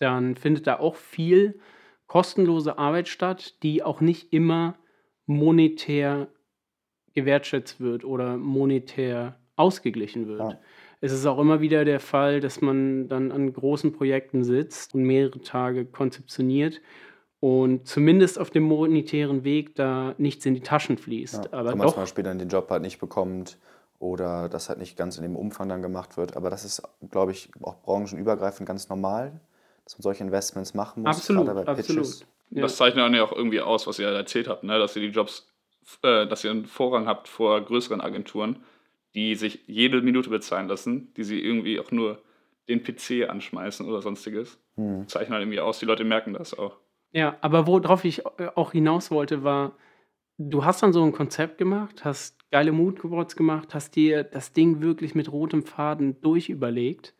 dann 0.00 0.34
findet 0.34 0.66
da 0.66 0.80
auch 0.80 0.96
viel 0.96 1.60
kostenlose 2.08 2.78
Arbeit 2.78 3.06
statt, 3.06 3.62
die 3.62 3.84
auch 3.84 4.00
nicht 4.00 4.32
immer 4.32 4.74
monetär 5.26 6.26
gewertschätzt 7.14 7.78
wird 7.78 8.04
oder 8.04 8.38
monetär 8.38 9.38
ausgeglichen 9.54 10.26
wird. 10.26 10.40
Ja. 10.40 10.60
Es 11.00 11.12
ist 11.12 11.26
auch 11.26 11.38
immer 11.38 11.60
wieder 11.60 11.84
der 11.84 12.00
Fall, 12.00 12.40
dass 12.40 12.60
man 12.60 13.08
dann 13.08 13.30
an 13.30 13.52
großen 13.52 13.92
Projekten 13.92 14.42
sitzt 14.42 14.96
und 14.96 15.04
mehrere 15.04 15.40
Tage 15.42 15.84
konzeptioniert 15.84 16.80
und 17.40 17.86
zumindest 17.86 18.38
auf 18.38 18.50
dem 18.50 18.64
monetären 18.64 19.44
Weg 19.44 19.74
da 19.74 20.14
nichts 20.18 20.44
in 20.44 20.54
die 20.54 20.60
Taschen 20.60 20.98
fließt. 20.98 21.46
Ja, 21.46 21.58
aber 21.58 21.70
man 21.74 21.86
doch, 21.86 21.94
zum 21.94 22.02
Beispiel 22.02 22.22
dann 22.22 22.38
den 22.38 22.48
Job 22.48 22.70
halt 22.70 22.82
nicht 22.82 22.98
bekommt 22.98 23.58
oder 23.98 24.48
das 24.48 24.68
halt 24.68 24.78
nicht 24.78 24.96
ganz 24.96 25.16
in 25.16 25.22
dem 25.22 25.36
Umfang 25.36 25.68
dann 25.68 25.80
gemacht 25.80 26.18
wird. 26.18 26.36
Aber 26.36 26.50
das 26.50 26.64
ist, 26.64 26.82
glaube 27.10 27.32
ich, 27.32 27.50
auch 27.62 27.80
branchenübergreifend 27.82 28.66
ganz 28.66 28.90
normal, 28.90 29.40
dass 29.84 29.96
man 29.96 30.02
solche 30.02 30.22
Investments 30.22 30.74
machen 30.74 31.02
muss. 31.02 31.16
Absolut, 31.16 31.46
gerade 31.46 31.64
bei 31.64 31.72
absolut. 31.72 32.02
Pitches. 32.02 32.26
Ja. 32.50 32.62
Das 32.62 32.76
zeichnet 32.76 33.14
ja 33.14 33.22
auch 33.22 33.32
irgendwie 33.32 33.60
aus, 33.60 33.86
was 33.86 33.98
ihr 33.98 34.08
erzählt 34.08 34.48
habt, 34.48 34.64
ne? 34.64 34.78
dass 34.78 34.96
ihr 34.96 35.02
die 35.02 35.08
Jobs, 35.08 35.48
äh, 36.02 36.26
dass 36.26 36.44
ihr 36.44 36.50
einen 36.50 36.66
Vorrang 36.66 37.06
habt 37.06 37.28
vor 37.28 37.60
größeren 37.60 38.00
Agenturen, 38.00 38.64
die 39.14 39.34
sich 39.34 39.60
jede 39.66 40.02
Minute 40.02 40.30
bezahlen 40.30 40.68
lassen, 40.68 41.14
die 41.16 41.22
sie 41.22 41.40
irgendwie 41.40 41.80
auch 41.80 41.90
nur 41.90 42.20
den 42.68 42.82
PC 42.82 43.28
anschmeißen 43.28 43.86
oder 43.86 44.02
sonstiges. 44.02 44.58
Hm. 44.76 45.08
Zeichnet 45.08 45.32
halt 45.32 45.42
irgendwie 45.42 45.60
aus, 45.60 45.78
die 45.78 45.86
Leute 45.86 46.04
merken 46.04 46.34
das 46.34 46.58
auch. 46.58 46.76
Ja, 47.12 47.36
aber 47.40 47.66
worauf 47.66 48.04
ich 48.04 48.24
äh, 48.38 48.48
auch 48.54 48.72
hinaus 48.72 49.10
wollte, 49.10 49.42
war, 49.42 49.76
du 50.38 50.64
hast 50.64 50.82
dann 50.82 50.92
so 50.92 51.02
ein 51.02 51.12
Konzept 51.12 51.58
gemacht, 51.58 52.04
hast 52.04 52.50
geile 52.50 52.72
Moodboards 52.72 53.36
gemacht, 53.36 53.74
hast 53.74 53.96
dir 53.96 54.24
das 54.24 54.52
Ding 54.52 54.80
wirklich 54.80 55.14
mit 55.14 55.30
rotem 55.30 55.62
Faden 55.62 56.20
durchüberlegt 56.20 57.14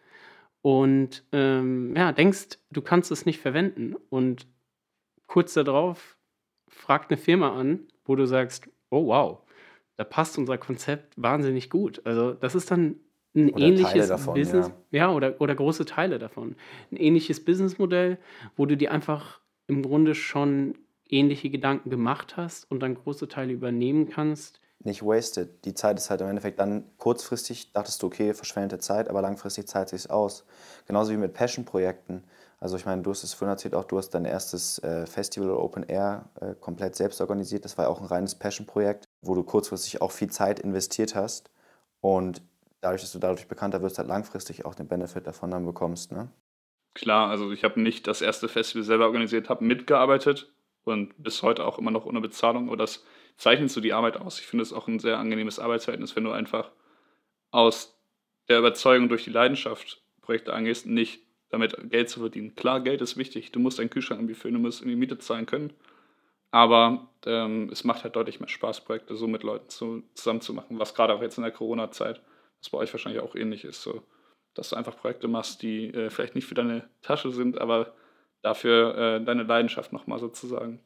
und 0.63 1.25
ähm, 1.33 1.95
ja, 1.97 2.13
denkst, 2.13 2.59
du 2.71 2.83
kannst 2.83 3.11
es 3.11 3.27
nicht 3.27 3.41
verwenden. 3.41 3.97
Und 4.11 4.47
kurz 5.27 5.55
darauf 5.55 6.17
fragt 6.69 7.11
eine 7.11 7.19
Firma 7.19 7.59
an, 7.59 7.89
wo 8.05 8.17
du 8.17 8.27
sagst, 8.27 8.69
oh 8.91 9.07
wow, 9.07 9.39
da 9.97 10.05
passt 10.05 10.39
unser 10.39 10.59
Konzept 10.59 11.15
wahnsinnig 11.17 11.71
gut. 11.71 12.03
Also 12.05 12.33
das 12.33 12.55
ist 12.55 12.71
dann 12.71 12.97
ein 13.35 13.51
oder 13.51 13.65
ähnliches 13.65 14.09
davon, 14.09 14.35
Business, 14.35 14.69
ja. 14.91 15.07
ja, 15.07 15.13
oder, 15.13 15.41
oder 15.41 15.55
große 15.55 15.85
Teile 15.85 16.19
davon. 16.19 16.57
Ein 16.91 16.97
ähnliches 16.97 17.45
Businessmodell, 17.45 18.19
wo 18.57 18.67
du 18.67 18.77
dir 18.77 18.91
einfach 18.93 19.40
im 19.71 19.83
Grunde 19.83 20.15
schon 20.15 20.75
ähnliche 21.09 21.49
Gedanken 21.49 21.91
gemacht 21.91 22.37
hast 22.37 22.71
und 22.71 22.81
dann 22.81 22.95
große 22.95 23.29
Teile 23.29 23.53
übernehmen 23.53 24.09
kannst. 24.09 24.61
Nicht 24.83 25.03
wasted. 25.03 25.65
Die 25.65 25.75
Zeit 25.75 25.99
ist 25.99 26.09
halt 26.09 26.23
im 26.23 26.29
Endeffekt 26.29 26.59
dann 26.59 26.85
kurzfristig, 26.97 27.73
dachtest 27.73 28.03
du, 28.03 28.07
okay, 28.07 28.33
verschwendete 28.33 28.81
Zeit, 28.81 29.09
aber 29.09 29.21
langfristig 29.21 29.69
zahlt 29.69 29.91
sich 29.91 30.11
aus. 30.11 30.45
Genauso 30.87 31.13
wie 31.13 31.19
mit 31.19 31.35
Passion-Projekten. 31.35 32.25
Also 32.61 32.77
ich 32.77 32.87
meine, 32.87 33.03
du 33.03 33.11
hast 33.11 33.23
es 33.23 33.35
vorhin 33.35 33.53
erzählt, 33.53 33.75
auch 33.75 33.85
du 33.85 33.99
hast 33.99 34.11
dein 34.11 34.25
erstes 34.25 34.79
äh, 34.79 35.07
Festival 35.07 35.51
Open 35.51 35.83
Air 35.83 36.31
äh, 36.41 36.55
komplett 36.59 36.97
selbst 36.97 37.21
organisiert. 37.21 37.65
Das 37.65 37.77
war 37.77 37.87
ja 37.87 37.91
auch 37.91 38.01
ein 38.01 38.07
reines 38.07 38.35
Passion-Projekt, 38.35 39.05
wo 39.23 39.35
du 39.35 39.43
kurzfristig 39.43 40.01
auch 40.01 40.13
viel 40.13 40.31
Zeit 40.31 40.61
investiert 40.61 41.15
hast. 41.15 41.51
Und 42.01 42.43
dadurch, 42.81 43.03
dass 43.03 43.13
du 43.13 43.19
dadurch 43.19 43.49
bekannter 43.49 43.83
wirst, 43.83 43.99
halt 43.99 44.09
langfristig 44.09 44.65
auch 44.65 44.75
den 44.75 44.89
Benefit 44.89 45.27
davon 45.27 45.51
dann 45.51 45.67
bekommst. 45.67 46.13
Ne? 46.13 46.29
Klar, 46.95 47.31
also 47.31 47.53
ich 47.53 47.65
habe 47.65 47.81
nicht 47.81 48.07
das 48.07 48.21
erste 48.21 48.49
Festival 48.49 48.83
selber 48.85 49.07
organisiert, 49.07 49.49
habe 49.49 49.65
mitgearbeitet 49.65 50.53
und 50.85 51.15
bis 51.23 51.43
heute 51.43 51.65
auch 51.65 51.79
immer 51.79 51.91
noch 51.91 52.07
ohne 52.07 52.21
Bezahlung. 52.21 52.69
Aber 52.69 52.77
das 52.77 53.05
zeichnet 53.37 53.71
so 53.71 53.81
die 53.81 53.93
Arbeit 53.93 54.17
aus. 54.17 54.41
Ich 54.41 54.47
finde 54.47 54.63
es 54.63 54.73
auch 54.73 54.89
ein 54.89 54.99
sehr 54.99 55.19
angenehmes 55.19 55.59
Arbeitsverhältnis, 55.59 56.17
wenn 56.17 56.25
du 56.25 56.33
einfach 56.33 56.71
aus 57.51 57.99
der 58.49 58.59
Überzeugung 58.59 59.09
durch 59.09 59.25
die 59.25 59.31
Leidenschaft 59.31 60.03
Projekte 60.21 60.53
angehst, 60.53 60.87
nicht 60.87 61.23
damit 61.51 61.77
Geld 61.91 62.09
zu 62.09 62.21
verdienen. 62.21 62.55
Klar, 62.55 62.81
Geld 62.81 63.01
ist 63.01 63.17
wichtig. 63.17 63.53
Du 63.53 63.61
musst 63.61 63.79
deinen 63.79 63.91
Kühlschrank 63.91 64.21
irgendwie 64.21 64.35
füllen, 64.35 64.55
du 64.55 64.61
musst 64.61 64.81
irgendwie 64.81 64.97
Miete 64.97 65.19
zahlen 65.19 65.47
können. 65.47 65.73
Aber 66.53 67.09
ähm, 67.27 67.69
es 67.71 67.85
macht 67.85 68.03
halt 68.03 68.17
deutlich 68.17 68.41
mehr 68.41 68.49
Spaß, 68.49 68.85
Projekte 68.85 69.15
so 69.17 69.29
mit 69.29 69.43
Leuten 69.43 69.69
zu, 69.69 70.03
zusammen 70.15 70.41
was 70.71 70.95
gerade 70.95 71.15
auch 71.15 71.23
jetzt 71.23 71.39
in 71.39 71.45
der 71.45 71.53
Corona-Zeit, 71.53 72.21
was 72.61 72.71
bei 72.71 72.79
euch 72.79 72.93
wahrscheinlich 72.93 73.23
auch 73.23 73.37
ähnlich 73.37 73.65
ist. 73.65 73.83
So 73.83 74.03
dass 74.61 74.69
du 74.69 74.77
einfach 74.77 74.95
Projekte 74.95 75.27
machst, 75.27 75.63
die 75.63 75.87
äh, 75.95 76.11
vielleicht 76.11 76.35
nicht 76.35 76.47
für 76.47 76.55
deine 76.55 76.87
Tasche 77.01 77.33
sind, 77.33 77.59
aber 77.59 77.95
dafür 78.43 78.95
äh, 78.95 79.25
deine 79.25 79.45
Leidenschaft 79.45 79.91
nochmal 79.91 80.19
sozusagen 80.19 80.81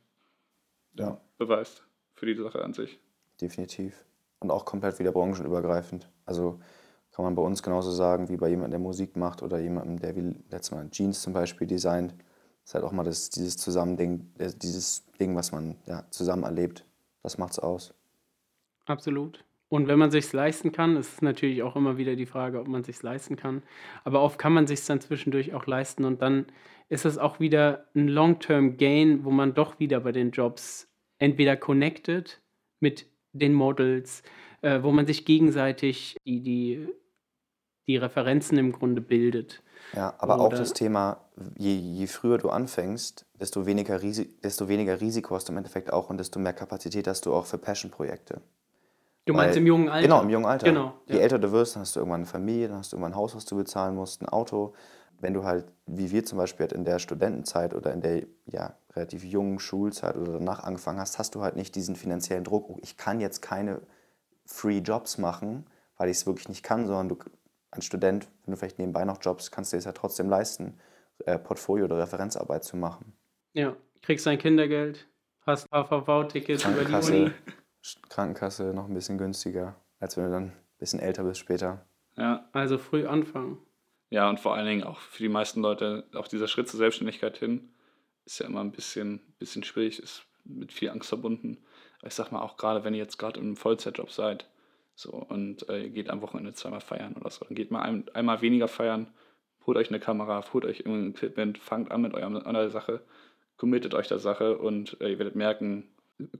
ja. 0.92 1.20
beweist 1.38 1.82
für 2.14 2.24
die 2.24 2.36
Sache 2.36 2.62
an 2.62 2.72
sich. 2.72 3.00
Definitiv. 3.40 4.04
Und 4.38 4.52
auch 4.52 4.64
komplett 4.64 5.00
wieder 5.00 5.10
branchenübergreifend. 5.10 6.08
Also 6.24 6.60
kann 7.10 7.24
man 7.24 7.34
bei 7.34 7.42
uns 7.42 7.64
genauso 7.64 7.90
sagen, 7.90 8.28
wie 8.28 8.36
bei 8.36 8.48
jemandem, 8.48 8.70
der 8.70 8.78
Musik 8.80 9.16
macht 9.16 9.42
oder 9.42 9.58
jemandem, 9.58 9.98
der 9.98 10.14
wie 10.14 10.36
letztes 10.50 10.70
Mal 10.70 10.88
Jeans 10.90 11.20
zum 11.20 11.32
Beispiel 11.32 11.66
designt. 11.66 12.12
Das 12.12 12.70
ist 12.70 12.74
halt 12.74 12.84
auch 12.84 12.92
mal 12.92 13.02
das, 13.02 13.28
dieses 13.30 13.56
Zusammending, 13.56 14.32
dieses 14.38 15.04
Ding, 15.18 15.34
was 15.34 15.50
man 15.50 15.78
ja, 15.86 16.04
zusammen 16.10 16.44
erlebt. 16.44 16.86
Das 17.24 17.38
macht's 17.38 17.58
aus. 17.58 17.92
Absolut. 18.84 19.44
Und 19.74 19.88
wenn 19.88 19.98
man 19.98 20.12
sich 20.12 20.32
leisten 20.32 20.70
kann, 20.70 20.96
ist 20.96 21.14
es 21.14 21.20
natürlich 21.20 21.64
auch 21.64 21.74
immer 21.74 21.98
wieder 21.98 22.14
die 22.14 22.26
Frage, 22.26 22.60
ob 22.60 22.68
man 22.68 22.84
sich 22.84 23.02
leisten 23.02 23.34
kann. 23.34 23.64
Aber 24.04 24.22
oft 24.22 24.38
kann 24.38 24.52
man 24.52 24.68
sich 24.68 24.86
dann 24.86 25.00
zwischendurch 25.00 25.52
auch 25.52 25.66
leisten 25.66 26.04
und 26.04 26.22
dann 26.22 26.46
ist 26.88 27.04
es 27.04 27.18
auch 27.18 27.40
wieder 27.40 27.88
ein 27.96 28.06
Long-Term-Gain, 28.06 29.24
wo 29.24 29.32
man 29.32 29.52
doch 29.52 29.80
wieder 29.80 29.98
bei 29.98 30.12
den 30.12 30.30
Jobs 30.30 30.86
entweder 31.18 31.56
connected 31.56 32.40
mit 32.78 33.06
den 33.32 33.52
Models, 33.52 34.22
äh, 34.62 34.80
wo 34.84 34.92
man 34.92 35.08
sich 35.08 35.24
gegenseitig 35.24 36.18
die, 36.24 36.40
die, 36.40 36.86
die 37.88 37.96
Referenzen 37.96 38.56
im 38.58 38.70
Grunde 38.70 39.00
bildet. 39.00 39.64
Ja, 39.92 40.14
aber 40.18 40.36
Oder 40.36 40.44
auch 40.44 40.48
das 40.50 40.72
Thema, 40.72 41.28
je, 41.58 41.74
je 41.74 42.06
früher 42.06 42.38
du 42.38 42.50
anfängst, 42.50 43.26
desto 43.40 43.66
weniger, 43.66 43.98
desto 43.98 44.68
weniger 44.68 45.00
Risiko 45.00 45.34
hast 45.34 45.48
du 45.48 45.52
im 45.52 45.58
Endeffekt 45.58 45.92
auch 45.92 46.10
und 46.10 46.18
desto 46.18 46.38
mehr 46.38 46.52
Kapazität 46.52 47.08
hast 47.08 47.26
du 47.26 47.34
auch 47.34 47.46
für 47.46 47.58
Passion-Projekte. 47.58 48.40
Du 49.26 49.32
meinst 49.32 49.54
Weil, 49.54 49.62
im 49.62 49.66
jungen 49.66 49.88
Alter? 49.88 50.06
Genau, 50.06 50.22
im 50.22 50.30
jungen 50.30 50.44
Alter. 50.44 50.66
Genau, 50.66 50.94
Je 51.06 51.16
ja. 51.16 51.22
älter 51.22 51.38
du 51.38 51.50
wirst, 51.52 51.76
dann 51.76 51.80
hast 51.80 51.96
du 51.96 52.00
irgendwann 52.00 52.20
eine 52.20 52.26
Familie, 52.26 52.68
dann 52.68 52.78
hast 52.78 52.92
du 52.92 52.96
irgendwann 52.96 53.12
ein 53.12 53.16
Haus, 53.16 53.34
was 53.34 53.46
du 53.46 53.56
bezahlen 53.56 53.94
musst, 53.94 54.22
ein 54.22 54.28
Auto. 54.28 54.74
Wenn 55.20 55.32
du 55.32 55.44
halt, 55.44 55.64
wie 55.86 56.10
wir 56.10 56.24
zum 56.24 56.36
Beispiel 56.38 56.64
halt 56.64 56.72
in 56.72 56.84
der 56.84 56.98
Studentenzeit 56.98 57.72
oder 57.72 57.92
in 57.92 58.02
der 58.02 58.26
ja, 58.46 58.76
relativ 58.94 59.24
jungen 59.24 59.58
Schulzeit 59.58 60.16
oder 60.16 60.32
danach 60.34 60.62
angefangen 60.62 61.00
hast, 61.00 61.18
hast 61.18 61.34
du 61.34 61.40
halt 61.40 61.56
nicht 61.56 61.74
diesen 61.74 61.96
finanziellen 61.96 62.44
Druck, 62.44 62.68
oh, 62.68 62.78
ich 62.82 62.98
kann 62.98 63.20
jetzt 63.20 63.40
keine 63.40 63.80
Free 64.44 64.78
Jobs 64.78 65.16
machen, 65.16 65.66
weil 65.96 66.10
ich 66.10 66.18
es 66.18 66.26
wirklich 66.26 66.48
nicht 66.48 66.62
kann, 66.62 66.86
sondern 66.86 67.08
du 67.08 67.18
als 67.70 67.86
Student, 67.86 68.28
wenn 68.44 68.52
du 68.52 68.58
vielleicht 68.58 68.78
nebenbei 68.78 69.04
noch 69.04 69.18
Jobs, 69.20 69.50
kannst 69.50 69.72
du 69.72 69.76
es 69.76 69.84
ja 69.84 69.92
trotzdem 69.92 70.28
leisten, 70.28 70.78
äh, 71.24 71.38
Portfolio- 71.38 71.86
oder 71.86 71.98
Referenzarbeit 71.98 72.64
zu 72.64 72.76
machen. 72.76 73.14
Ja, 73.52 73.74
kriegst 74.02 74.26
dein 74.26 74.38
Kindergeld, 74.38 75.08
hast 75.46 75.72
AVV-Ticket 75.72 76.66
über 76.66 76.84
die 76.84 76.94
Uni. 76.94 77.30
Krankenkasse 78.08 78.72
noch 78.74 78.88
ein 78.88 78.94
bisschen 78.94 79.18
günstiger, 79.18 79.76
als 80.00 80.16
wenn 80.16 80.24
du 80.24 80.30
dann 80.30 80.44
ein 80.44 80.52
bisschen 80.78 81.00
älter 81.00 81.24
bist 81.24 81.40
später. 81.40 81.84
Ja, 82.16 82.48
also 82.52 82.78
früh 82.78 83.06
anfangen. 83.06 83.58
Ja, 84.10 84.28
und 84.28 84.40
vor 84.40 84.54
allen 84.54 84.66
Dingen 84.66 84.84
auch 84.84 84.98
für 84.98 85.22
die 85.22 85.28
meisten 85.28 85.60
Leute, 85.60 86.04
auch 86.14 86.28
dieser 86.28 86.48
Schritt 86.48 86.68
zur 86.68 86.78
Selbstständigkeit 86.78 87.36
hin, 87.36 87.70
ist 88.24 88.38
ja 88.38 88.46
immer 88.46 88.60
ein 88.60 88.72
bisschen, 88.72 89.20
bisschen 89.38 89.64
schwierig, 89.64 90.02
ist 90.02 90.24
mit 90.44 90.72
viel 90.72 90.90
Angst 90.90 91.08
verbunden. 91.08 91.58
Aber 91.98 92.08
ich 92.08 92.14
sag 92.14 92.30
mal, 92.30 92.42
auch 92.42 92.56
gerade 92.56 92.84
wenn 92.84 92.94
ihr 92.94 93.00
jetzt 93.00 93.18
gerade 93.18 93.40
im 93.40 93.56
Vollzeitjob 93.56 94.10
seid, 94.10 94.48
so 94.94 95.10
und 95.10 95.68
äh, 95.68 95.82
ihr 95.82 95.90
geht 95.90 96.10
am 96.10 96.22
Wochenende 96.22 96.52
zweimal 96.52 96.80
feiern 96.80 97.14
oder 97.14 97.30
so, 97.30 97.44
dann 97.44 97.56
geht 97.56 97.70
mal 97.70 97.82
ein, 97.82 98.08
einmal 98.14 98.40
weniger 98.40 98.68
feiern, 98.68 99.12
holt 99.66 99.76
euch 99.76 99.88
eine 99.88 100.00
Kamera, 100.00 100.44
holt 100.52 100.64
euch 100.64 100.86
ein 100.86 101.10
Equipment, 101.10 101.58
fangt 101.58 101.90
an 101.90 102.02
mit 102.02 102.14
eurer, 102.14 102.46
eurer 102.46 102.70
Sache, 102.70 103.00
committet 103.56 103.94
euch 103.94 104.08
der 104.08 104.20
Sache 104.20 104.58
und 104.58 105.00
äh, 105.00 105.10
ihr 105.10 105.18
werdet 105.18 105.34
merken, 105.34 105.88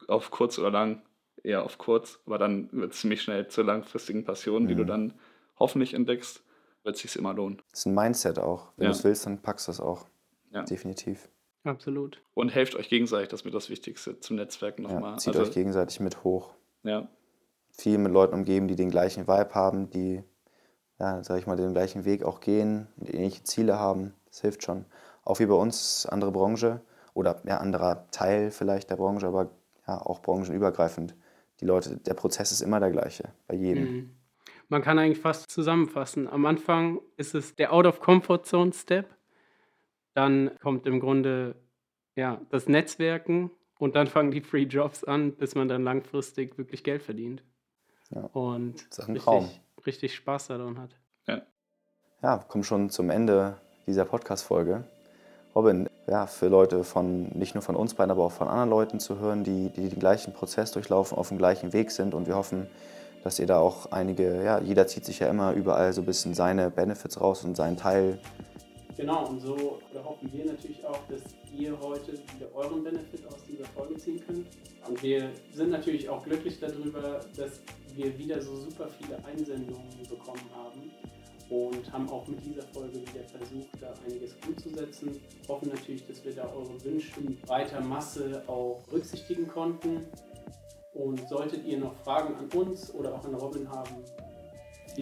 auf 0.07 0.31
kurz 0.31 0.59
oder 0.59 0.71
lang, 0.71 1.03
eher 1.45 1.65
auf 1.65 1.79
kurz, 1.79 2.19
aber 2.27 2.39
dann 2.39 2.69
wird 2.73 2.93
es 2.93 3.01
ziemlich 3.01 3.23
schnell 3.23 3.49
zur 3.49 3.65
langfristigen 3.65 4.25
Passion, 4.25 4.65
mhm. 4.65 4.69
die 4.69 4.75
du 4.75 4.83
mhm. 4.83 4.89
dann 4.89 5.13
hoffentlich 5.59 5.95
entdeckst, 5.95 6.43
wird 6.83 6.97
es 6.97 7.03
sich 7.03 7.17
immer 7.17 7.35
lohnen. 7.35 7.63
Das 7.71 7.81
ist 7.81 7.87
ein 7.87 7.95
Mindset 7.95 8.39
auch. 8.39 8.73
Wenn 8.77 8.87
ja. 8.87 8.91
du 8.91 8.97
es 8.97 9.05
willst, 9.05 9.27
dann 9.27 9.41
packst 9.41 9.69
du 9.69 9.73
es 9.73 9.81
auch. 9.81 10.07
Ja. 10.51 10.63
Definitiv. 10.63 11.29
Absolut. 11.65 12.23
Und 12.35 12.51
helft 12.51 12.75
euch 12.75 12.89
gegenseitig, 12.89 13.29
das 13.29 13.41
ist 13.41 13.45
mir 13.45 13.51
das 13.51 13.71
Wichtigste 13.71 14.21
zum 14.21 14.37
Netzwerken 14.37 14.83
nochmal. 14.83 15.13
Ja, 15.13 15.17
zieht 15.17 15.35
also, 15.35 15.49
euch 15.49 15.55
gegenseitig 15.55 15.99
mit 16.01 16.23
hoch. 16.23 16.55
Ja. 16.83 17.09
Viel 17.71 17.99
mit 17.99 18.13
Leuten 18.13 18.35
umgeben, 18.35 18.69
die 18.69 18.77
den 18.77 18.91
gleichen 18.91 19.27
Vibe 19.27 19.55
haben, 19.55 19.91
die, 19.91 20.23
ja, 20.99 21.25
sag 21.25 21.39
ich 21.39 21.47
mal, 21.47 21.57
den 21.57 21.73
gleichen 21.73 22.05
Weg 22.05 22.23
auch 22.23 22.41
gehen, 22.41 22.87
die 22.97 23.15
ähnliche 23.15 23.43
Ziele 23.45 23.79
haben. 23.79 24.13
Das 24.27 24.43
hilft 24.43 24.63
schon. 24.63 24.85
Auch 25.25 25.39
wie 25.39 25.47
bei 25.47 25.55
uns, 25.55 26.07
andere 26.07 26.33
Branche 26.33 26.83
oder 27.15 27.41
ja, 27.47 27.59
anderer 27.59 28.07
Teil 28.11 28.51
vielleicht 28.51 28.91
der 28.91 28.97
Branche, 28.97 29.27
aber 29.27 29.51
ja, 29.89 30.01
auch 30.01 30.21
branchenübergreifend 30.21 31.17
die 31.61 31.65
Leute, 31.67 31.99
der 31.99 32.15
Prozess 32.15 32.53
ist 32.53 32.61
immer 32.61 32.81
der 32.81 32.91
gleiche 32.91 33.33
bei 33.47 33.55
jedem. 33.55 33.85
Mhm. 33.85 34.17
Man 34.69 34.83
kann 34.83 34.99
eigentlich 34.99 35.21
fast 35.21 35.51
zusammenfassen. 35.51 36.27
Am 36.29 36.47
Anfang 36.47 37.01
ist 37.17 37.35
es 37.35 37.55
der 37.55 37.73
Out-of-Comfort-Zone-Step. 37.73 39.15
Dann 40.15 40.51
kommt 40.61 40.87
im 40.87 41.01
Grunde 41.01 41.57
ja, 42.17 42.41
das 42.51 42.69
Netzwerken 42.69 43.51
und 43.79 43.95
dann 43.97 44.07
fangen 44.07 44.31
die 44.31 44.41
Free 44.41 44.63
Jobs 44.63 45.05
an, 45.05 45.33
bis 45.33 45.55
man 45.55 45.69
dann 45.69 45.83
langfristig 45.83 46.57
wirklich 46.57 46.83
Geld 46.85 47.03
verdient. 47.03 47.45
Ja. 48.11 48.23
Und 48.23 48.87
Das 48.91 48.99
ist 48.99 49.09
ein 49.09 49.13
richtig, 49.13 49.25
Traum. 49.25 49.51
richtig 49.87 50.15
Spaß 50.15 50.49
daran 50.49 50.79
hat. 50.79 50.97
Ja, 51.27 52.39
wir 52.39 52.45
kommen 52.49 52.65
schon 52.65 52.89
zum 52.89 53.11
Ende 53.11 53.61
dieser 53.87 54.07
Podcast-Folge. 54.07 54.89
Robin, 55.55 55.89
ja, 56.09 56.27
für 56.27 56.49
Leute 56.49 56.83
von, 56.83 57.29
nicht 57.35 57.55
nur 57.55 57.63
von 57.63 57.77
uns 57.77 57.95
beiden, 57.95 58.11
aber 58.11 58.25
auch 58.25 58.33
von 58.33 58.49
anderen 58.49 58.71
Leuten 58.71 58.99
zu 58.99 59.21
hören, 59.21 59.45
die, 59.45 59.71
die 59.71 59.89
den 59.89 60.01
gleichen 60.01 60.33
Prozess 60.33 60.73
durchlaufen, 60.73 61.17
auf 61.17 61.29
dem 61.29 61.39
gleichen 61.39 61.73
Weg 61.73 61.93
sind 61.93 62.13
und 62.13 62.27
wir 62.27 62.35
hoffen, 62.35 62.67
dass 63.23 63.39
ihr 63.39 63.47
da 63.47 63.59
auch 63.59 63.93
einige, 63.93 64.43
ja, 64.45 64.61
jeder 64.61 64.87
zieht 64.87 65.05
sich 65.05 65.21
ja 65.21 65.29
immer 65.29 65.53
überall 65.53 65.93
so 65.93 66.03
ein 66.03 66.07
bisschen 66.07 66.35
seine 66.35 66.71
Benefits 66.71 67.21
raus 67.21 67.45
und 67.45 67.57
seinen 67.57 67.77
Teil. 67.77 68.19
Genau, 68.97 69.29
und 69.29 69.41
so 69.41 69.79
hoffen 70.05 70.31
wir 70.33 70.45
natürlich 70.45 70.85
auch, 70.85 70.99
dass 71.09 71.21
ihr 71.57 71.73
heute 71.81 72.13
wieder 72.13 72.49
euren 72.55 72.83
Benefit 72.83 73.27
aus 73.29 73.43
dieser 73.49 73.65
Folge 73.65 73.97
ziehen 73.97 74.21
könnt. 74.27 74.47
Und 74.89 75.03
wir 75.03 75.31
sind 75.53 75.71
natürlich 75.71 76.09
auch 76.09 76.23
glücklich 76.23 76.59
darüber, 76.61 77.21
dass 77.37 77.61
wir 77.95 78.17
wieder 78.19 78.41
so 78.41 78.57
super 78.57 78.89
viele 78.99 79.19
Einsendungen 79.25 79.89
bekommen 80.09 80.43
haben 80.55 80.91
und 81.51 81.93
haben 81.93 82.09
auch 82.11 82.27
mit 82.27 82.45
dieser 82.45 82.63
Folge 82.63 82.95
wieder 82.95 83.25
versucht, 83.25 83.69
da 83.81 83.93
einiges 84.07 84.33
umzusetzen. 84.47 85.21
Hoffen 85.49 85.69
natürlich, 85.69 86.07
dass 86.07 86.25
wir 86.25 86.35
da 86.35 86.51
eure 86.55 86.83
Wünsche 86.85 87.21
in 87.21 87.39
breiter 87.41 87.81
Masse 87.81 88.43
auch 88.47 88.83
berücksichtigen 88.89 89.47
konnten. 89.49 90.07
Und 90.95 91.29
solltet 91.29 91.65
ihr 91.65 91.79
noch 91.79 91.95
Fragen 92.05 92.35
an 92.37 92.49
uns 92.59 92.95
oder 92.95 93.15
auch 93.15 93.25
an 93.25 93.35
Robin 93.35 93.69
haben, 93.69 93.97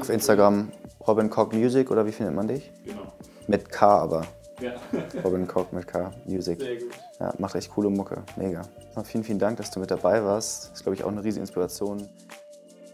Auf 0.00 0.08
Instagram 0.08 0.72
Robin 1.06 1.28
Cock 1.28 1.52
Music 1.52 1.90
oder 1.90 2.06
wie 2.06 2.12
findet 2.12 2.34
man 2.34 2.48
dich? 2.48 2.70
Genau. 2.84 3.12
Mit 3.46 3.68
K 3.68 3.86
aber. 4.02 4.26
Ja, 4.60 4.74
Robin 5.24 5.46
Cock 5.46 5.72
mit 5.72 5.86
K 5.86 6.10
Music. 6.24 6.60
sehr 6.60 6.76
gut. 6.78 6.92
Ja, 7.20 7.34
macht 7.38 7.54
echt 7.56 7.70
coole 7.70 7.90
Mucke. 7.90 8.22
Mega. 8.36 8.62
Ja, 8.96 9.04
vielen, 9.04 9.24
vielen 9.24 9.38
Dank, 9.38 9.58
dass 9.58 9.70
du 9.70 9.80
mit 9.80 9.90
dabei 9.90 10.24
warst. 10.24 10.64
Das 10.70 10.72
ist, 10.78 10.82
glaube 10.82 10.94
ich, 10.96 11.04
auch 11.04 11.10
eine 11.10 11.22
riesige 11.22 11.40
Inspiration. 11.40 12.08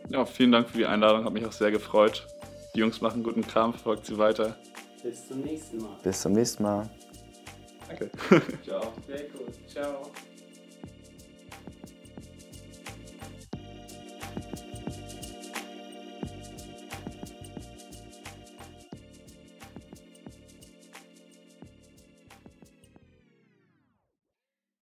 Ja, 0.09 0.25
vielen 0.25 0.53
Dank 0.53 0.69
für 0.69 0.79
die 0.79 0.87
Einladung, 0.87 1.25
hat 1.25 1.33
mich 1.33 1.45
auch 1.47 1.53
sehr 1.53 1.71
gefreut. 1.71 2.27
Die 2.75 2.81
Jungs 2.81 3.01
machen 3.01 3.23
guten 3.23 3.47
Kram, 3.47 3.73
verfolgt 3.73 4.07
sie 4.07 4.19
weiter. 4.19 4.57
Bis 5.03 5.29
zum 5.29 5.41
nächsten 5.41 5.79
Mal. 5.79 5.97
Bis 6.03 6.21
zum 6.21 6.33
nächsten 6.33 6.63
Mal. 6.63 6.89
Danke. 7.89 8.11
Ciao. 8.65 8.93
Sehr 9.07 9.27
cool. 9.35 9.47
Ciao. 9.67 10.11